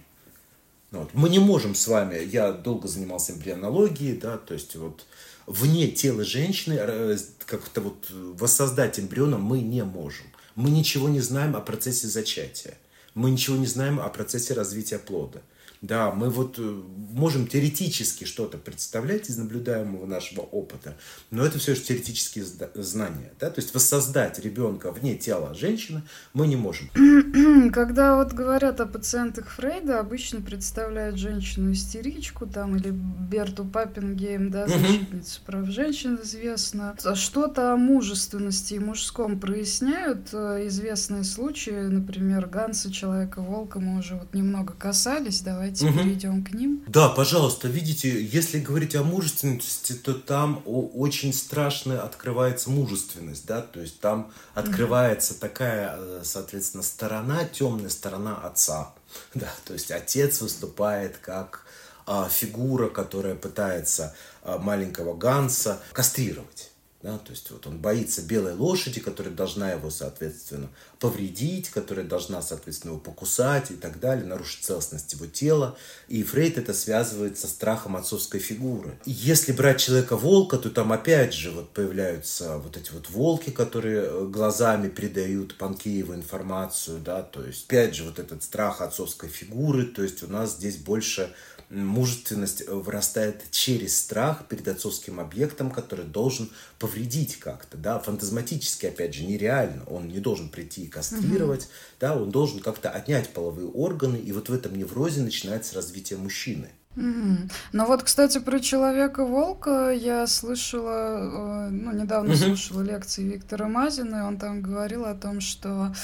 [0.90, 1.10] Ну вот.
[1.14, 5.06] Мы не можем с вами, я долго занимался эмбрионологией, да, то есть вот
[5.46, 10.26] вне тела женщины э, как-то вот воссоздать эмбриона мы не можем.
[10.56, 12.76] Мы ничего не знаем о процессе зачатия.
[13.14, 15.42] Мы ничего не знаем о процессе развития плода.
[15.82, 20.94] Да, мы вот э, можем теоретически что-то представлять из наблюдаемого нашего опыта,
[21.30, 23.32] но это все же теоретические знания.
[23.40, 23.48] Да?
[23.48, 26.02] То есть воссоздать ребенка вне тела женщины
[26.34, 26.90] мы не можем.
[27.72, 35.40] Когда вот говорят о пациентах Фрейда, обычно представляют женщину-истеричку там или Берту Паппингейм, да, защитницу
[35.46, 36.94] прав женщин известно.
[37.14, 44.34] Что-то о мужественности и мужском проясняют э, известные случаи, например, Ганса, Человека-волка, мы уже вот
[44.34, 45.98] немного касались, давай давайте угу.
[45.98, 46.84] перейдем к ним.
[46.86, 53.80] Да, пожалуйста, видите, если говорить о мужественности, то там очень страшно открывается мужественность, да, то
[53.80, 55.40] есть там открывается угу.
[55.40, 58.92] такая, э, соответственно, сторона, темная сторона отца,
[59.34, 61.64] да, то есть отец выступает как
[62.06, 66.69] а, фигура, которая пытается а, маленького Ганса кастрировать.
[67.02, 72.42] Да, то есть вот он боится белой лошади, которая должна его, соответственно, повредить, которая должна,
[72.42, 75.78] соответственно, его покусать и так далее, нарушить целостность его тела.
[76.08, 78.98] И Фрейд это связывает со страхом отцовской фигуры.
[79.06, 84.02] И если брать человека-волка, то там опять же вот появляются вот эти вот волки, которые
[84.02, 89.86] э, глазами передают Панкееву информацию, да, то есть опять же вот этот страх отцовской фигуры,
[89.86, 91.32] то есть у нас здесь больше
[91.70, 99.24] мужественность вырастает через страх перед отцовским объектом, который должен повредить как-то, да, фантазматически, опять же,
[99.24, 99.84] нереально.
[99.84, 101.70] Он не должен прийти и кастрировать, угу.
[102.00, 106.70] да, он должен как-то отнять половые органы, и вот в этом неврозе начинается развитие мужчины.
[106.96, 107.48] Угу.
[107.72, 112.38] Ну вот, кстати, про человека-волка я слышала, э, ну, недавно угу.
[112.38, 115.94] слушала лекции Виктора Мазина, и он там говорил о том, что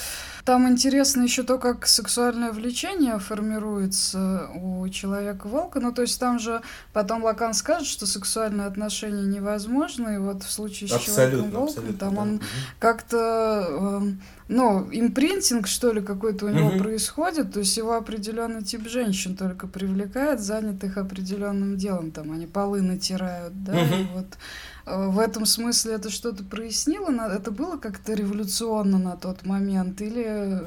[0.45, 5.81] там интересно еще то, как сексуальное влечение формируется у человека-волка.
[5.81, 6.61] Ну, то есть там же
[6.93, 12.21] потом Лакан скажет, что сексуальные отношения невозможны, и вот в случае с человеком-волком там да.
[12.21, 12.43] он угу.
[12.79, 14.03] как-то...
[14.49, 16.77] Ну, импринтинг, что ли, какой-то у него mm-hmm.
[16.77, 22.81] происходит, то есть его определенный тип женщин только привлекает, занятых определенным делом, там они полы
[22.81, 24.01] натирают, да, mm-hmm.
[24.01, 24.27] и вот
[24.87, 27.11] в этом смысле это что-то прояснило?
[27.29, 29.99] Это было как-то революционно на тот момент?
[30.01, 30.61] Или,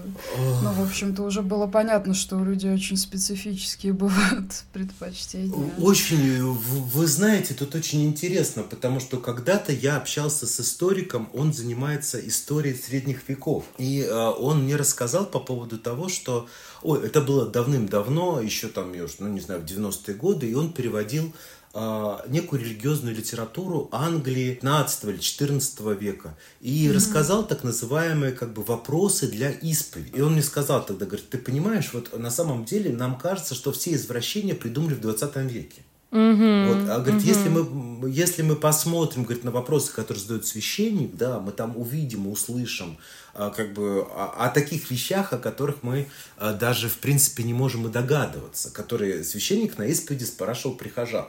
[0.62, 5.72] ну, в общем-то, уже было понятно, что у людей очень специфические бывают предпочтения?
[5.78, 12.18] Очень, вы знаете, тут очень интересно, потому что когда-то я общался с историком, он занимается
[12.26, 13.64] историей средних веков.
[13.78, 16.46] И э, он мне рассказал по поводу того, что,
[16.83, 21.33] ой, это было давным-давно, еще там, ну, не знаю, в 90-е годы, и он переводил
[21.72, 26.92] а, некую религиозную литературу Англии 15 или 14 века и mm-hmm.
[26.92, 30.16] рассказал так называемые как бы вопросы для исповеди.
[30.16, 33.70] И он мне сказал тогда, говорит, ты понимаешь, вот на самом деле нам кажется, что
[33.70, 35.83] все извращения придумали в 20 веке.
[36.11, 37.28] Угу, вот, а говорит, угу.
[37.28, 42.26] если мы, если мы посмотрим, говорит, на вопросы, которые задает священник, да, мы там увидим,
[42.26, 42.98] услышим,
[43.33, 47.54] а, как бы о, о таких вещах, о которых мы а, даже в принципе не
[47.54, 51.26] можем и догадываться, которые священник на исповеди спрашивал прихожан.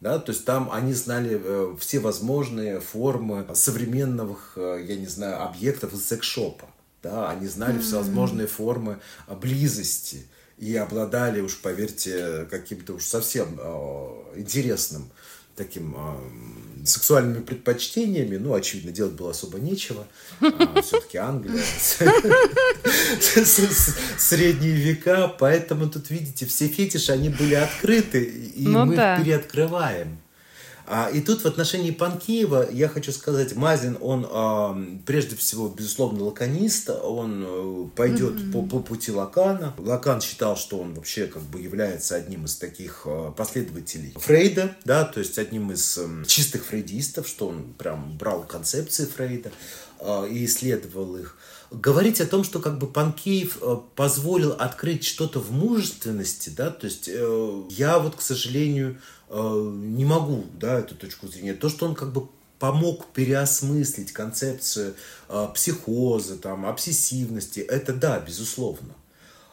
[0.00, 5.42] Да, то есть там они знали э, все возможные формы современных, э, я не знаю,
[5.42, 6.68] объектов из секс-шопа.
[7.02, 7.82] Да, они знали mm-hmm.
[7.82, 10.26] всевозможные формы близости
[10.58, 15.10] и обладали уж, поверьте, каким-то уж совсем э, интересным
[15.56, 20.06] таким э, сексуальными предпочтениями, ну, очевидно, делать было особо нечего.
[20.40, 21.62] А, все-таки Англия,
[24.18, 30.18] средние века, поэтому тут, видите, все фетиши, они были открыты, и ну, мы их переоткрываем.
[30.88, 36.24] А, и тут в отношении Панкеева я хочу сказать, Мазин, он а, прежде всего, безусловно,
[36.24, 38.52] лаконист, он э, пойдет mm-hmm.
[38.52, 39.74] по, по пути Лакана.
[39.78, 45.04] Лакан считал, что он вообще как бы является одним из таких а, последователей Фрейда, да,
[45.04, 49.50] то есть одним из чистых фрейдистов, что он прям брал концепции Фрейда
[50.30, 51.36] и исследовал их
[51.70, 53.58] говорить о том, что как бы Панкеев
[53.96, 60.04] позволил открыть что-то в мужественности, да, то есть э, я вот, к сожалению, Э, не
[60.04, 61.54] могу, да, эту точку зрения.
[61.54, 64.94] То, что он как бы помог переосмыслить концепцию
[65.28, 68.94] э, психоза, там, обсессивности, это да, безусловно.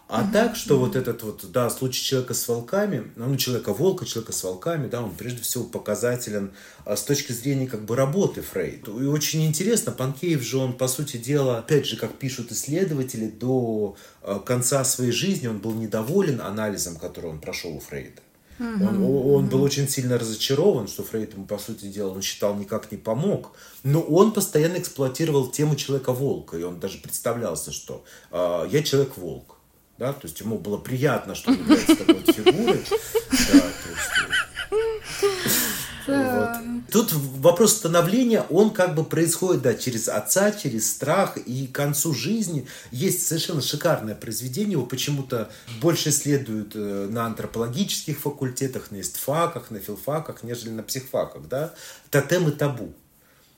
[0.09, 0.85] А угу, так, что угу.
[0.85, 5.15] вот этот вот, да, случай человека с волками, ну, человека-волка, человека с волками, да, он
[5.15, 6.51] прежде всего показателен
[6.85, 8.87] а, с точки зрения как бы работы Фрейд.
[8.87, 13.95] И очень интересно, Панкеев же он, по сути дела, опять же, как пишут исследователи, до
[14.21, 18.21] а, конца своей жизни он был недоволен анализом, который он прошел у Фрейда.
[18.59, 22.55] Угу, он, он был очень сильно разочарован, что Фрейд ему, по сути дела, он считал,
[22.55, 23.51] никак не помог.
[23.83, 26.57] Но он постоянно эксплуатировал тему человека-волка.
[26.57, 29.57] И он даже представлялся, что э, я человек-волк.
[29.97, 30.13] Да?
[30.13, 32.83] То есть ему было приятно, что он является такой фигурой.
[33.31, 35.62] Да, то есть,
[36.07, 36.49] вот.
[36.91, 42.13] Тут вопрос становления, он как бы происходит, да, через отца, через страх, и к концу
[42.13, 45.49] жизни есть совершенно шикарное произведение, его почему-то
[45.81, 51.73] больше исследуют э, на антропологических факультетах, на истфаках, на филфаках, нежели на психфаках, да,
[52.09, 52.93] тотем и табу.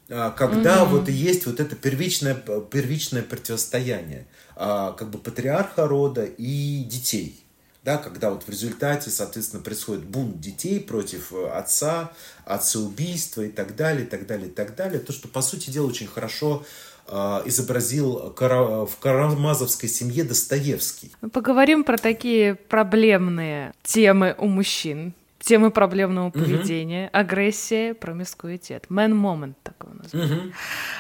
[0.10, 0.98] А, когда угу.
[0.98, 7.42] вот есть вот это первичное, первичное противостояние а, как бы патриарха рода и детей–
[7.86, 12.12] да, когда вот в результате, соответственно, происходит бунт детей против э, отца,
[12.44, 15.00] отцеубийства и так далее, и так далее, и так далее.
[15.00, 16.66] То, что, по сути дела, очень хорошо
[17.08, 17.14] э,
[17.46, 21.12] изобразил в Карамазовской семье Достоевский.
[21.22, 25.14] Мы поговорим про такие проблемные темы у мужчин.
[25.38, 27.20] Темы проблемного поведения, угу.
[27.20, 28.88] агрессия, промискуитет.
[28.90, 30.12] Man moment такой у нас.
[30.12, 30.42] Угу.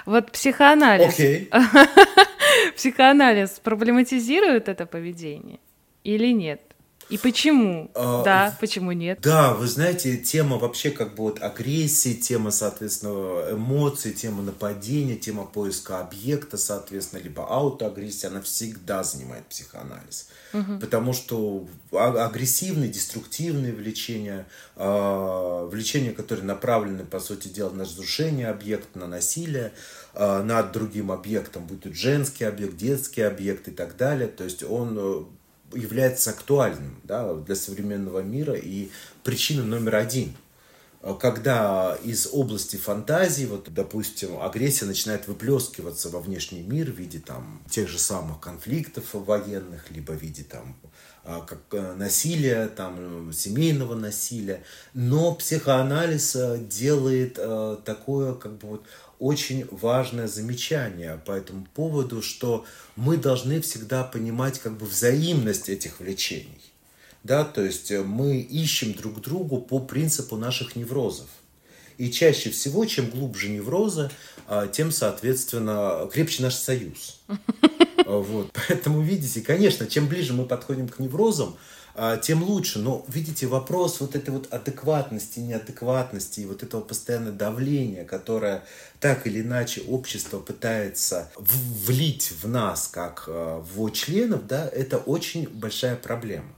[0.05, 1.17] Вот психоанализ.
[1.17, 1.47] Okay.
[2.75, 5.57] психоанализ проблематизирует это поведение
[6.03, 6.61] или нет?
[7.09, 7.91] И почему?
[7.93, 9.19] А, да, почему нет?
[9.21, 15.45] Да, вы знаете, тема вообще как бы вот агрессии, тема, соответственно, эмоций, тема нападения, тема
[15.45, 20.29] поиска объекта, соответственно, либо аутоагрессия, она всегда занимает психоанализ.
[20.53, 20.79] Угу.
[20.79, 28.47] Потому что а, агрессивные, деструктивные влечения, э, влечения, которые направлены, по сути дела, на разрушение
[28.47, 29.73] объекта, на насилие,
[30.13, 34.27] э, над другим объектом, будь то женский объект, детский объект и так далее.
[34.27, 35.23] То есть он э,
[35.75, 38.89] является актуальным да, для современного мира и
[39.23, 40.33] причина номер один.
[41.19, 47.61] Когда из области фантазии, вот, допустим, агрессия начинает выплескиваться во внешний мир в виде там,
[47.69, 50.75] тех же самых конфликтов военных, либо в виде там,
[51.27, 54.63] а, как э, насилия, там, семейного насилия.
[54.93, 58.85] Но психоанализ э, делает э, такое как бы вот
[59.19, 65.99] очень важное замечание по этому поводу, что мы должны всегда понимать как бы взаимность этих
[65.99, 66.61] влечений.
[67.23, 71.27] Да, то есть э, мы ищем друг другу по принципу наших неврозов.
[71.97, 74.11] И чаще всего, чем глубже неврозы,
[74.47, 77.21] а, тем, соответственно, крепче наш союз.
[78.05, 78.51] Вот.
[78.53, 81.57] Поэтому, видите, конечно, чем ближе мы подходим к неврозам,
[82.21, 82.79] тем лучше.
[82.79, 88.63] Но, видите, вопрос вот этой вот адекватности, неадекватности и вот этого постоянного давления, которое
[88.99, 95.47] так или иначе общество пытается влить в нас, как а, в членов, да, это очень
[95.47, 96.55] большая проблема.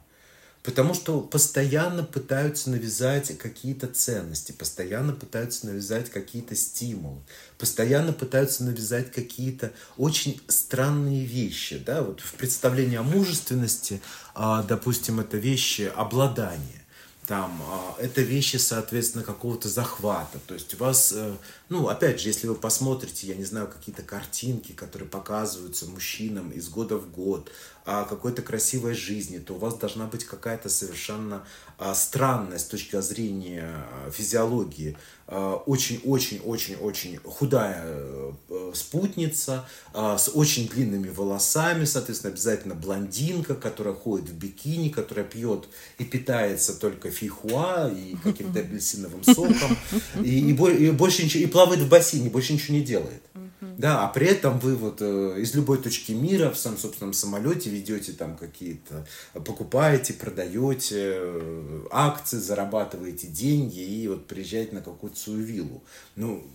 [0.67, 7.21] Потому что постоянно пытаются навязать какие-то ценности, постоянно пытаются навязать какие-то стимулы,
[7.57, 11.77] постоянно пытаются навязать какие-то очень странные вещи.
[11.77, 12.01] Да?
[12.01, 14.26] Вот в представлении о мужественности, а,
[14.63, 16.83] допустим, это вещи обладания.
[17.27, 20.39] там, а, это вещи, соответственно, какого-то захвата.
[20.47, 21.35] То есть у вас, э,
[21.69, 26.69] ну, опять же, если вы посмотрите, я не знаю, какие-то картинки, которые показываются мужчинам из
[26.69, 27.51] года в год,
[27.87, 31.45] о какой-то красивой жизни, то у вас должна быть какая-то совершенно
[31.77, 34.97] а, странная с точки зрения а, физиологии
[35.29, 44.87] очень-очень-очень-очень худая э, спутница с очень длинными волосами, соответственно, обязательно блондинка, которая ходит в бикини,
[44.87, 49.77] которая пьет и питается только фейхуа и каким-то апельсиновым соком,
[50.23, 53.23] и, и, и больше ничего, и плавает в бассейне, больше ничего не делает.
[53.61, 57.71] Да, а при этом вы вот э, из любой точки мира в своем собственном самолете
[57.71, 65.39] ведете там какие-то, покупаете, продаете э, акции, зарабатываете деньги и вот приезжаете на какую-то свою
[65.39, 65.83] виллу.
[66.15, 66.45] Ну,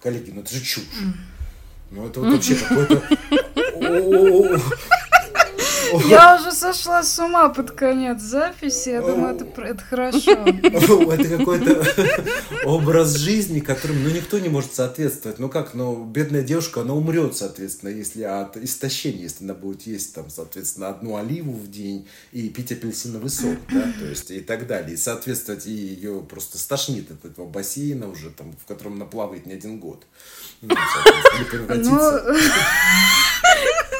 [0.00, 0.84] коллеги, ну это же чушь.
[1.90, 3.02] Ну это вот вообще какой-то...
[6.06, 8.90] Я уже сошла с ума под конец записи.
[8.90, 10.32] Я думаю, это, это хорошо.
[10.32, 11.86] Это какой-то
[12.64, 15.38] образ жизни, которым ну, никто не может соответствовать.
[15.38, 20.14] Ну как, ну, бедная девушка, она умрет, соответственно, если от истощения, если она будет есть,
[20.14, 24.66] там, соответственно, одну оливу в день и пить апельсиновый сок, да, то есть и так
[24.66, 24.94] далее.
[24.94, 29.46] И соответствовать и ее просто стошнит от этого бассейна уже, там, в котором она плавает
[29.46, 30.04] не один год.
[30.62, 31.98] Ну, ну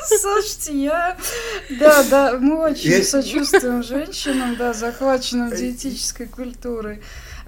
[0.07, 1.19] Слушайте, я...
[1.79, 7.01] Да, да, мы очень сочувствуем женщинам, да, захваченным диетической культурой.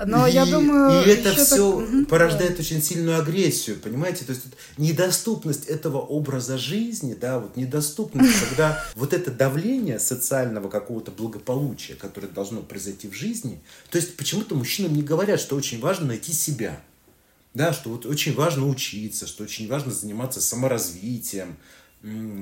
[0.04, 1.04] Но и, я думаю...
[1.04, 2.08] И это все так...
[2.08, 2.60] порождает да.
[2.60, 4.24] очень сильную агрессию, понимаете?
[4.24, 4.42] То есть
[4.76, 12.28] недоступность этого образа жизни, да, вот недоступность, когда вот это давление социального какого-то благополучия, которое
[12.28, 16.80] должно произойти в жизни, то есть почему-то мужчинам не говорят, что очень важно найти себя.
[17.54, 21.58] Да, что вот очень важно учиться, что очень важно заниматься саморазвитием,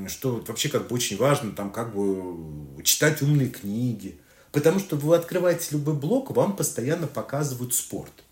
[0.09, 4.19] что вообще как бы очень важно там как бы читать умные книги.
[4.53, 8.13] Потому что вы открываете любой блог, вам постоянно показывают спорт–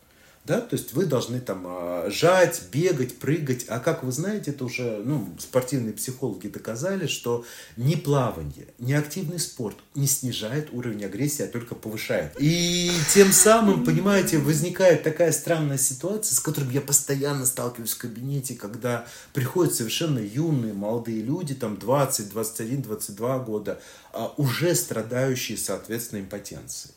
[0.49, 4.64] да, то есть вы должны там а, жать, бегать, прыгать, а как вы знаете, это
[4.64, 7.44] уже, ну, спортивные психологи доказали, что
[7.76, 12.32] ни плавание, ни активный спорт не снижает уровень агрессии, а только повышает.
[12.40, 18.55] И тем самым, понимаете, возникает такая странная ситуация, с которой я постоянно сталкиваюсь в кабинете,
[18.55, 23.82] когда приходят совершенно юные молодые люди, там 20, 21, 22 года,
[24.14, 26.94] а, уже страдающие, соответственно, импотенцией.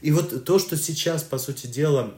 [0.00, 2.14] И вот то, что сейчас, по сути дела,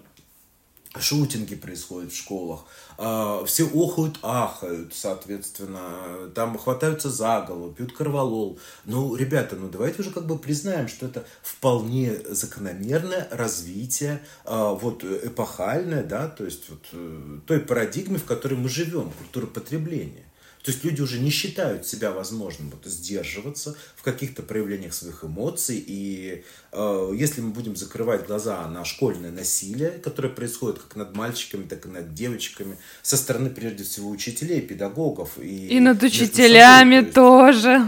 [0.99, 2.64] шутинги происходят в школах,
[2.99, 8.59] а, все охают, ахают, соответственно, там хватаются за голову, пьют корвалол.
[8.84, 15.05] Ну, ребята, ну давайте уже как бы признаем, что это вполне закономерное развитие, а, вот
[15.05, 20.24] эпохальное, да, то есть вот э, той парадигмы, в которой мы живем, культура потребления.
[20.63, 25.83] То есть люди уже не считают себя возможным вот, сдерживаться в каких-то проявлениях своих эмоций.
[25.87, 31.65] И э, если мы будем закрывать глаза на школьное насилие, которое происходит как над мальчиками,
[31.65, 35.39] так и над девочками, со стороны, прежде всего, учителей, педагогов.
[35.39, 37.81] И, и над учителями собой, тоже.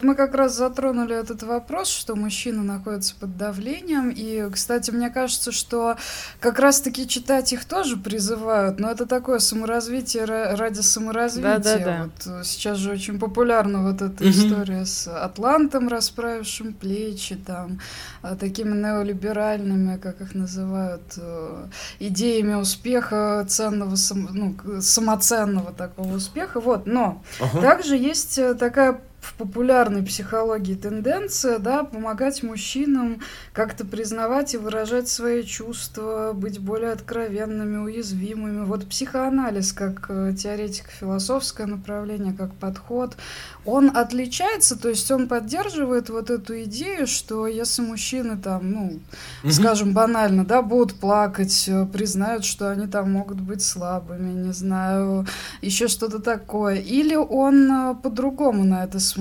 [0.00, 4.10] Мы как раз затронули этот вопрос, что мужчины находятся под давлением.
[4.10, 5.96] И, кстати, мне кажется, что
[6.40, 8.78] как раз-таки читать их тоже призывают.
[8.78, 11.58] Но это такое саморазвитие ради саморазвития.
[11.58, 12.02] Да, да, да.
[12.04, 14.30] Вот э, сейчас же очень популярна вот эта угу.
[14.30, 17.80] история с Атлантом, расправившим плечи, там,
[18.22, 21.66] э, такими неолиберальными, как их называют, э,
[22.00, 23.96] идеями успеха, ценного,
[24.32, 26.60] ну, самоценного такого успеха.
[26.60, 27.60] Вот, но ага.
[27.60, 33.20] также есть такая в популярной психологии тенденция, да, помогать мужчинам
[33.52, 38.64] как-то признавать и выражать свои чувства, быть более откровенными, уязвимыми.
[38.64, 43.16] Вот психоанализ как э, теоретика философское направление, как подход,
[43.64, 49.00] он отличается, то есть он поддерживает вот эту идею, что если мужчины там, ну,
[49.42, 49.52] угу.
[49.52, 55.26] скажем банально, да, будут плакать, э, признают, что они там могут быть слабыми, не знаю,
[55.62, 59.15] еще что-то такое, или он э, по-другому на это смотрит,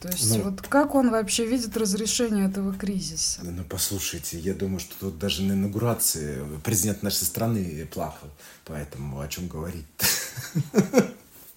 [0.00, 3.40] то есть ну, вот как он вообще видит разрешение этого кризиса?
[3.42, 8.28] Ну, послушайте, я думаю, что тут даже на инаугурации президент нашей страны плакал,
[8.64, 9.86] поэтому о чем говорить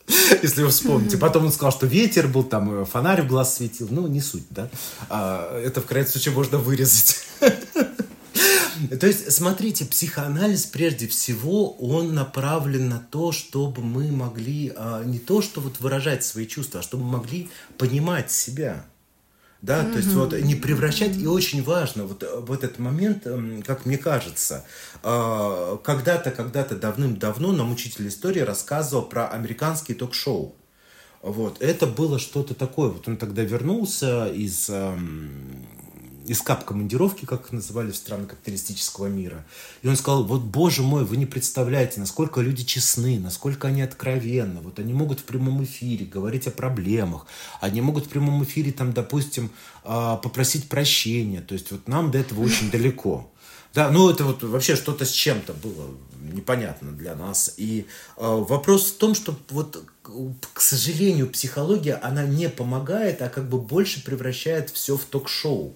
[0.41, 1.17] если вы вспомните.
[1.17, 3.87] Потом он сказал, что ветер был, там фонарь в глаз светил.
[3.89, 4.69] Ну, не суть, да.
[5.09, 7.25] А, это в крайнем случае можно вырезать.
[8.99, 15.19] То есть, смотрите, психоанализ прежде всего, он направлен на то, чтобы мы могли а, не
[15.19, 18.85] то, что вот выражать свои чувства, а чтобы мы могли понимать себя.
[19.61, 19.91] Да, mm-hmm.
[19.91, 23.97] то есть вот не превращать, и очень важно вот, вот этот момент, эм, как мне
[23.97, 24.63] кажется,
[25.03, 30.55] а, когда-то, когда-то давным-давно нам учитель истории рассказывал про американские ток-шоу.
[31.21, 32.89] Вот, это было что-то такое.
[32.89, 35.67] Вот он тогда вернулся из эм,
[36.29, 39.43] из кап-командировки, как их называли в странах капиталистического мира.
[39.81, 44.61] И он сказал, вот, боже мой, вы не представляете, насколько люди честны, насколько они откровенны.
[44.61, 47.25] Вот они могут в прямом эфире говорить о проблемах,
[47.61, 49.49] они могут в прямом эфире, там, допустим,
[49.83, 51.41] а, попросить прощения.
[51.41, 53.31] То есть вот нам до этого очень далеко.
[53.73, 55.89] Да, ну это вот вообще что-то с чем-то было
[56.21, 57.55] непонятно для нас.
[57.57, 59.83] И э, вопрос в том, что вот,
[60.53, 65.75] к сожалению, психология, она не помогает, а как бы больше превращает все в ток-шоу.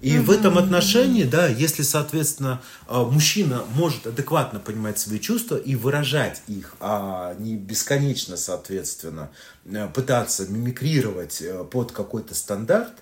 [0.00, 0.22] И mm-hmm.
[0.22, 6.42] в этом отношении, да, если, соответственно, э, мужчина может адекватно понимать свои чувства и выражать
[6.48, 9.30] их, а не бесконечно, соответственно,
[9.64, 12.92] э, пытаться мимикрировать э, под какой-то стандарт,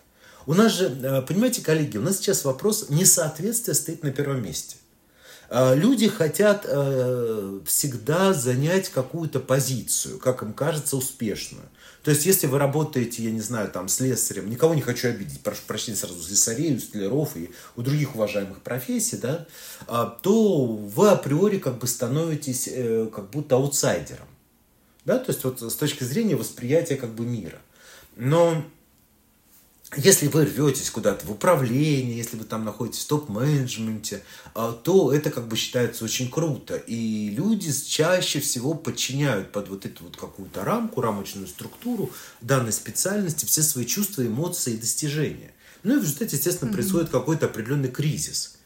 [0.47, 4.77] у нас же, э, понимаете, коллеги, у нас сейчас вопрос несоответствия стоит на первом месте.
[5.51, 6.65] Э, люди хотят
[7.67, 11.65] всегда занять какую-то позицию, как им кажется, успешную.
[12.05, 15.63] То есть, если вы работаете, я не знаю, там, слесарем, никого не хочу обидеть, прошу
[15.67, 19.47] прощения сразу слесарей, столяров и у других уважаемых профессий, да,
[20.23, 22.69] то вы априори как бы становитесь
[23.11, 24.29] как будто аутсайдером.
[25.07, 27.59] Да, то есть, вот с точки зрения восприятия как бы мира.
[28.17, 28.63] Но
[29.97, 34.23] если вы рветесь куда-то в управление, если вы там находитесь в топ-менеджменте,
[34.55, 36.77] а, то это как бы считается очень круто.
[36.77, 43.45] И люди чаще всего подчиняют под вот эту вот какую-то рамку, рамочную структуру данной специальности
[43.45, 45.53] все свои чувства, эмоции и достижения.
[45.83, 46.75] Ну и в результате, естественно, mm-hmm.
[46.75, 48.57] происходит какой-то определенный кризис.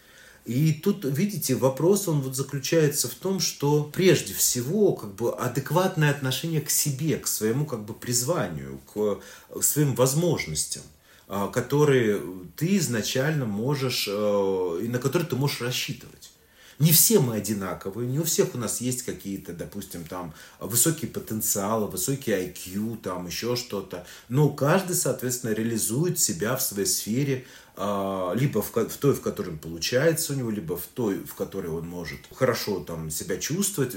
[0.45, 6.11] И тут, видите, вопрос, он вот заключается в том, что прежде всего как бы адекватное
[6.11, 9.21] отношение к себе, к своему как бы призванию, к
[9.61, 10.83] своим возможностям.
[11.31, 12.23] А, которые
[12.57, 16.33] ты изначально можешь, э, и на которые ты можешь рассчитывать.
[16.79, 21.87] Не все мы одинаковые, не у всех у нас есть какие-то, допустим, там высокие потенциалы,
[21.89, 24.07] высокий IQ, там еще что-то.
[24.31, 27.45] Но каждый, соответственно, реализует себя в своей сфере,
[27.77, 31.69] а, либо в, в той, в которой получается у него, либо в той, в которой
[31.69, 33.95] он может хорошо там себя чувствовать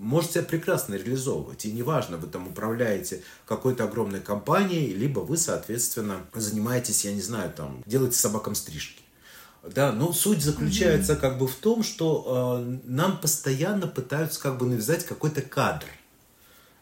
[0.00, 1.66] может себя прекрасно реализовывать.
[1.66, 7.52] И неважно, вы там управляете какой-то огромной компанией, либо вы, соответственно, занимаетесь, я не знаю,
[7.52, 9.02] там, делаете собакам стрижки.
[9.62, 14.64] Да, но суть заключается как бы в том, что э, нам постоянно пытаются как бы
[14.64, 15.84] навязать какой-то кадр.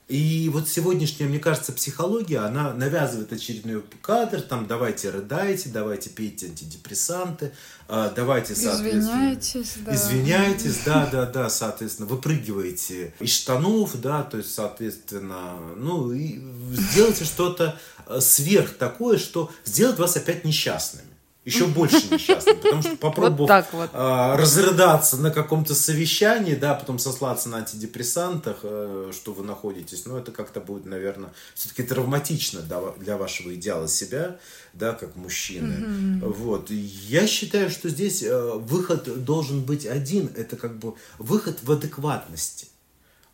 [0.08, 6.46] И вот сегодняшняя, мне кажется, психология, она навязывает очередной кадр, там, давайте рыдайте, давайте пейте
[6.46, 7.52] антидепрессанты,
[7.88, 9.34] а, давайте, соответственно...
[9.34, 9.94] Извиняйтесь, да.
[9.94, 16.40] Извиняйтесь, да, да, да, соответственно, выпрыгиваете из штанов, да, то есть, соответственно, ну, и
[16.72, 21.07] сделайте что-то э, сверх такое, что сделает вас опять несчастными
[21.48, 23.90] еще больше несчастным, потому что попробовав вот так вот.
[23.92, 30.16] а, разрыдаться на каком-то совещании, да, потом сослаться на антидепрессантах, а, что вы находитесь, ну,
[30.18, 34.36] это как-то будет, наверное, все-таки травматично для, для вашего идеала себя,
[34.74, 35.74] да, как мужчины.
[35.74, 36.32] Mm-hmm.
[36.34, 36.70] Вот.
[36.70, 42.68] Я считаю, что здесь а, выход должен быть один, это как бы выход в адекватности.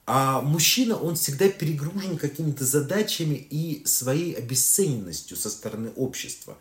[0.06, 6.58] А мужчина, он всегда перегружен какими-то задачами и своей обесцененностью со стороны общества.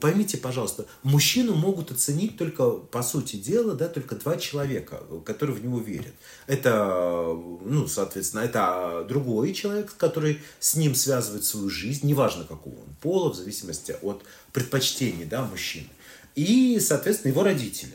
[0.00, 5.64] Поймите, пожалуйста, мужчину могут оценить только, по сути дела, да, только два человека, которые в
[5.64, 6.14] него верят.
[6.46, 12.94] Это, ну, соответственно, это другой человек, который с ним связывает свою жизнь, неважно какого он
[13.00, 14.22] пола, в зависимости от
[14.52, 15.88] предпочтений, да, мужчины.
[16.36, 17.94] И, соответственно, его родители.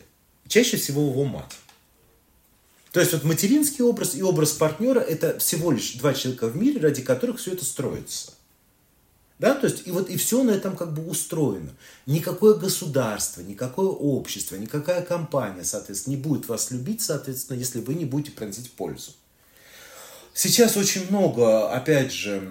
[0.49, 1.55] Чаще всего его мать.
[2.91, 6.81] То есть вот материнский образ и образ партнера– это всего лишь два человека в мире,
[6.81, 8.33] ради которых все это строится.
[9.39, 11.71] Да, то есть и вот и все на этом как бы устроено.
[12.05, 18.05] Никакое государство, никакое общество, никакая компания, соответственно, не будет вас любить, соответственно, если вы не
[18.05, 19.13] будете приносить пользу.
[20.33, 22.41] Сейчас очень много, опять же,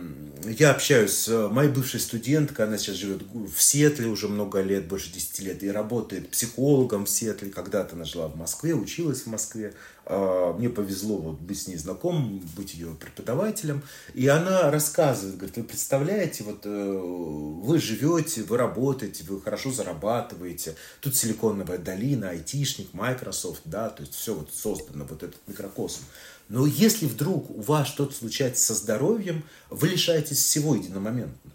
[0.45, 5.13] я общаюсь с моей бывшей студенткой, она сейчас живет в Сетле уже много лет, больше
[5.13, 7.51] 10 лет, и работает психологом в Сетле.
[7.51, 9.75] Когда-то она жила в Москве, училась в Москве.
[10.07, 13.83] А, мне повезло вот быть с ней знакомым, быть ее преподавателем.
[14.15, 20.75] И она рассказывает, говорит, вы представляете, вот э, вы живете, вы работаете, вы хорошо зарабатываете.
[21.01, 26.03] Тут силиконовая долина, айтишник, Microsoft, да, то есть все вот создано, вот этот микрокосм.
[26.51, 31.53] Но если вдруг у вас что-то случается со здоровьем, вы лишаетесь всего единомоментно.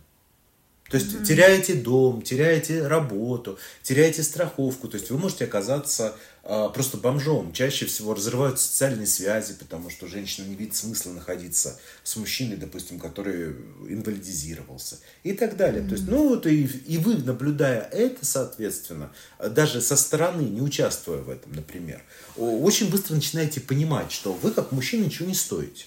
[0.89, 1.25] То есть mm-hmm.
[1.25, 4.87] теряете дом, теряете работу, теряете страховку.
[4.87, 6.15] То есть вы можете оказаться
[6.45, 7.51] просто бомжом.
[7.53, 12.99] Чаще всего разрывают социальные связи, потому что женщина не видит смысла находиться с мужчиной, допустим,
[12.99, 13.55] который
[13.89, 14.97] инвалидизировался.
[15.23, 15.81] И так далее.
[15.81, 15.87] Mm-hmm.
[15.89, 21.17] То есть, ну вот и, и вы, наблюдая это, соответственно, даже со стороны, не участвуя
[21.17, 22.03] в этом, например,
[22.37, 25.85] очень быстро начинаете понимать, что вы как мужчина ничего не стоите.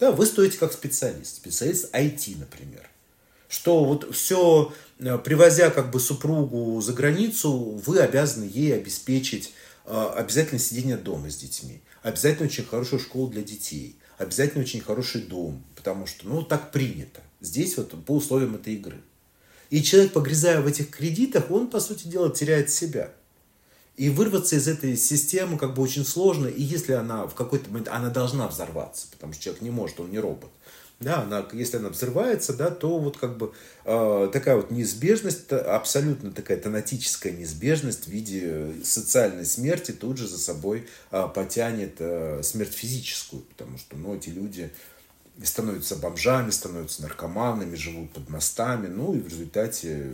[0.00, 1.36] Да, вы стоите как специалист.
[1.36, 2.88] Специалист IT, например
[3.52, 9.52] что вот все, э, привозя как бы супругу за границу, вы обязаны ей обеспечить
[9.84, 15.64] обязательно сидение дома с детьми, обязательно очень хорошую школу для детей, обязательно очень хороший дом,
[15.74, 17.20] потому что, ну, так принято.
[17.40, 19.00] Здесь вот по условиям этой игры.
[19.70, 23.10] И человек, погрязая в этих кредитах, он, по сути дела, теряет себя.
[23.96, 26.46] И вырваться из этой системы как бы очень сложно.
[26.46, 30.10] И если она в какой-то момент, она должна взорваться, потому что человек не может, он
[30.10, 30.50] не робот.
[31.02, 33.52] Да, она, если она взрывается, да, то вот как бы
[33.84, 40.38] э, такая вот неизбежность, абсолютно такая тонатическая неизбежность в виде социальной смерти тут же за
[40.38, 44.70] собой э, потянет э, смерть физическую, потому что, ну, эти люди
[45.42, 50.12] становятся бомжами, становятся наркоманами, живут под мостами, ну, и в результате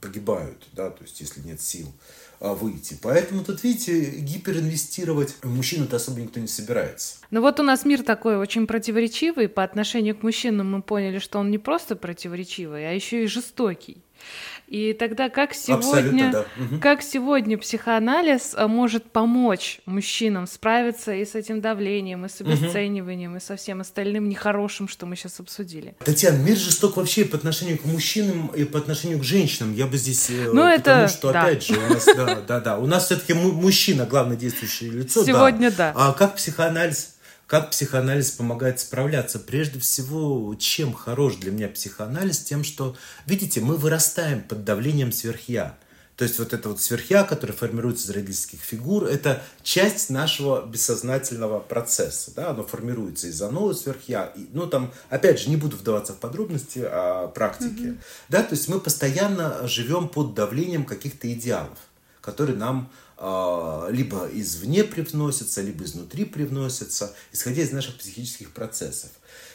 [0.00, 1.88] погибают, да, то есть если нет сил.
[1.88, 2.96] А, выйти.
[3.02, 7.16] Поэтому тут, видите, гиперинвестировать мужчину-то особо никто не собирается.
[7.30, 9.48] Ну вот у нас мир такой очень противоречивый.
[9.48, 13.98] По отношению к мужчинам мы поняли, что он не просто противоречивый, а еще и жестокий.
[14.68, 16.40] И тогда как сегодня, да.
[16.40, 16.80] угу.
[16.80, 23.32] как сегодня психоанализ а, может помочь мужчинам справиться и с этим давлением, и с обесцениванием,
[23.32, 23.38] угу.
[23.38, 25.94] и со всем остальным нехорошим, что мы сейчас обсудили?
[26.04, 29.72] Татьяна, мир жесток вообще по отношению к мужчинам и по отношению к женщинам.
[29.72, 30.30] Я бы здесь...
[30.30, 30.82] Э, ну, это...
[30.82, 31.42] Потому что, да.
[31.44, 35.24] опять же, у нас, да, да, да, у нас все-таки мужчина главное действующее лицо.
[35.24, 35.92] Сегодня да.
[35.92, 35.94] да.
[35.94, 37.15] А как психоанализ
[37.46, 39.38] как психоанализ помогает справляться?
[39.38, 42.40] Прежде всего, чем хорош для меня психоанализ?
[42.40, 45.76] Тем, что, видите, мы вырастаем под давлением сверхя.
[46.16, 51.60] То есть вот это вот сверхя, который формируется из родительских фигур, это часть нашего бессознательного
[51.60, 52.32] процесса.
[52.34, 52.50] Да?
[52.50, 54.32] Оно формируется из оно сверхя.
[54.52, 57.84] Ну там, опять же, не буду вдаваться в подробности о практике.
[57.84, 57.98] Mm-hmm.
[58.30, 58.42] Да?
[58.42, 61.78] То есть мы постоянно живем под давлением каких-то идеалов,
[62.22, 69.10] которые нам а, либо извне привносятся, либо изнутри привносятся, исходя из наших психических процессов.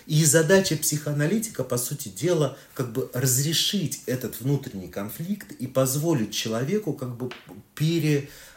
[0.07, 6.93] И задача психоаналитика, по сути дела, как бы разрешить этот внутренний конфликт и позволить человеку
[6.93, 7.29] как бы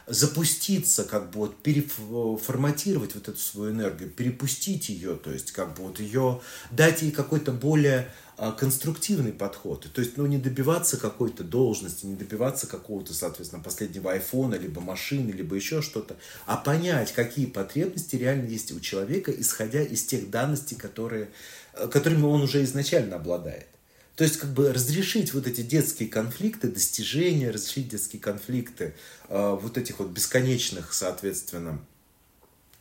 [0.07, 5.84] перезапуститься, как бы вот переформатировать вот эту свою энергию, перепустить ее, то есть как бы
[5.84, 6.40] вот ее,
[6.70, 9.86] дать ей какой-то более а, конструктивный подход.
[9.92, 15.30] То есть, ну, не добиваться какой-то должности, не добиваться какого-то, соответственно, последнего айфона, либо машины,
[15.30, 20.76] либо еще что-то, а понять, какие потребности реально есть у человека, исходя из тех данностей,
[20.76, 21.30] которые,
[21.90, 23.66] которыми он уже изначально обладает.
[24.17, 28.95] То есть, как бы разрешить вот эти детские конфликты, достижения, разрешить детские конфликты,
[29.29, 31.81] э, вот этих вот бесконечных, соответственно,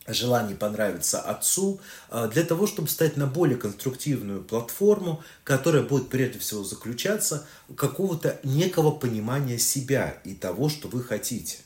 [0.07, 1.79] желание понравиться отцу,
[2.09, 8.39] а, для того, чтобы стать на более конструктивную платформу, которая будет прежде всего заключаться какого-то
[8.43, 11.59] некого понимания себя и того, что вы хотите.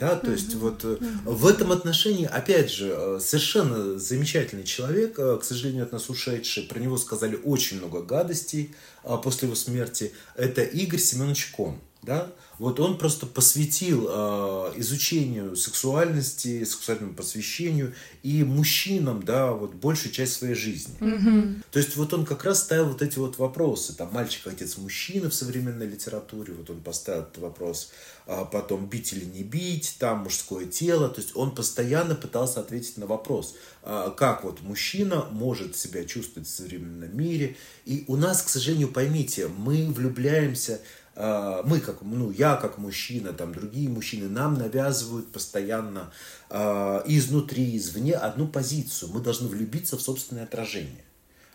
[0.00, 5.38] Да, то есть вот uh в этом отношении, опять же, э, совершенно замечательный человек, э,
[5.38, 8.74] к сожалению, от нас ушедший, про него сказали очень много гадостей
[9.04, 11.78] а, после его смерти, это Игорь Семенович Кон.
[12.02, 12.32] Да?
[12.58, 20.34] Вот он просто посвятил э, изучению сексуальности, сексуальному посвящению и мужчинам, да, вот большую часть
[20.34, 20.94] своей жизни.
[21.00, 21.62] Mm-hmm.
[21.70, 25.30] То есть вот он как раз ставил вот эти вот вопросы, там мальчик, отец, мужчина
[25.30, 27.92] в современной литературе, вот он поставил этот вопрос,
[28.26, 32.96] а потом бить или не бить, там мужское тело, то есть он постоянно пытался ответить
[32.96, 37.56] на вопрос, а, как вот мужчина может себя чувствовать в современном мире.
[37.86, 40.80] И у нас, к сожалению, поймите, мы влюбляемся
[41.64, 46.10] мы как, ну, я как мужчина, там другие мужчины, нам навязывают постоянно
[46.48, 49.10] э, изнутри, извне одну позицию.
[49.12, 51.04] Мы должны влюбиться в собственное отражение.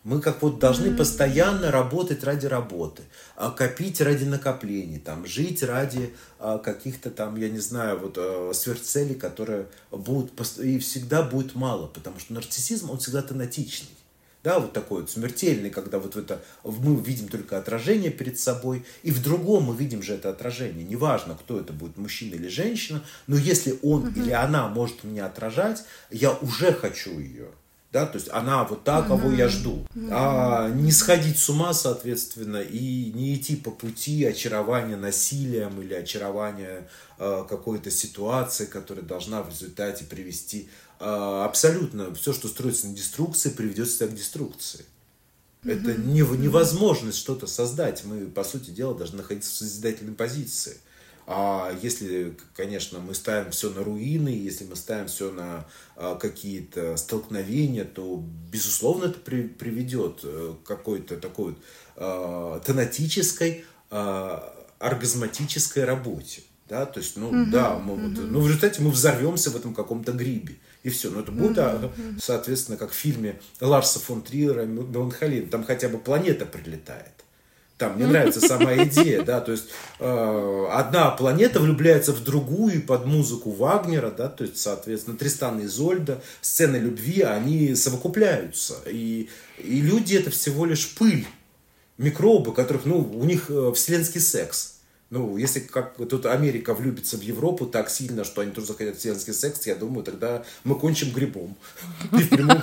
[0.06, 0.98] Мы как вот должны mm-hmm.
[0.98, 3.02] постоянно работать ради работы,
[3.36, 8.52] а, копить ради накоплений, там, жить ради а, каких-то там, я не знаю, вот а,
[8.54, 13.95] сверхцелей, которые будут и всегда будет мало, потому что нарциссизм, он всегда тонатичный
[14.46, 19.10] да, вот такой вот смертельный, когда вот это мы видим только отражение перед собой, и
[19.10, 20.86] в другом мы видим же это отражение.
[20.86, 24.20] Неважно, кто это будет, мужчина или женщина, но если он угу.
[24.20, 27.48] или она может меня отражать, я уже хочу ее.
[27.92, 29.88] Да, то есть она вот та, кого я жду.
[30.12, 36.90] А не сходить с ума, соответственно, и не идти по пути очарования насилием или очарования
[37.18, 40.68] э, какой-то ситуации, которая должна в результате привести
[41.00, 44.86] абсолютно все, что строится на деструкции, приведет себя к деструкции.
[45.66, 48.04] Это не, невозможность что-то создать.
[48.06, 50.78] Мы, по сути дела, должны находиться в созидательной позиции.
[51.28, 55.66] А если, конечно, мы ставим все на руины, если мы ставим все на
[55.96, 61.58] а, какие-то столкновения, то, безусловно, это при, приведет э, к какой-то такой вот
[61.96, 66.44] а, тонатической, а, оргазматической работе.
[66.70, 69.74] Да, то есть, ну, угу, да, мы вот, ну, в результате мы взорвемся в этом
[69.74, 71.10] каком-то грибе и все.
[71.10, 75.50] Но это будет, а, соответственно, как в фильме Ларса фон Триера «Меланхолин».
[75.50, 77.12] Там хотя бы планета прилетает.
[77.80, 79.66] Там мне нравится сама идея, да, то есть
[80.00, 85.66] э, одна планета влюбляется в другую под музыку Вагнера, да, то есть, соответственно, Тристан и
[85.66, 88.76] Зольда, сцены любви, они совокупляются.
[88.86, 89.28] И,
[89.58, 91.28] и люди это всего лишь пыль,
[91.98, 94.75] микробы, которых, ну, у них э, вселенский секс.
[95.16, 99.34] Ну, если как тут Америка влюбится в Европу так сильно, что они тоже захотят вселенский
[99.34, 101.56] секс, я думаю, тогда мы кончим грибом.
[102.12, 102.62] И в прямом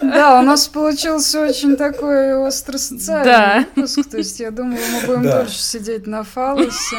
[0.00, 4.08] Да, у нас получился очень такой остросоциальный выпуск.
[4.10, 6.96] То есть, я думаю, мы будем дольше сидеть на фалосе.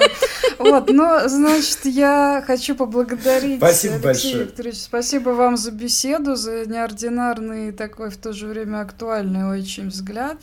[0.59, 4.43] Вот, но, значит, я хочу поблагодарить Спасибо большое.
[4.43, 4.77] Викторович.
[4.77, 10.37] Спасибо вам за беседу, за неординарный такой в то же время актуальный очень взгляд.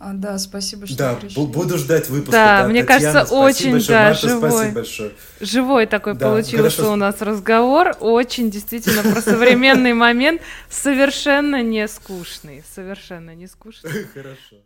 [0.00, 1.44] А, да, спасибо, что да, пришли.
[1.46, 2.30] буду ждать выпуска.
[2.30, 4.50] Да, да мне Татьяна, кажется, очень большое, да, Марта, живой.
[4.50, 5.12] Спасибо большое.
[5.40, 6.92] Живой такой да, получился хорошо.
[6.92, 7.96] у нас разговор.
[7.98, 10.40] Очень действительно про современный момент.
[10.70, 12.62] Совершенно не скучный.
[12.72, 13.90] Совершенно не скучный.
[14.14, 14.56] Хорошо.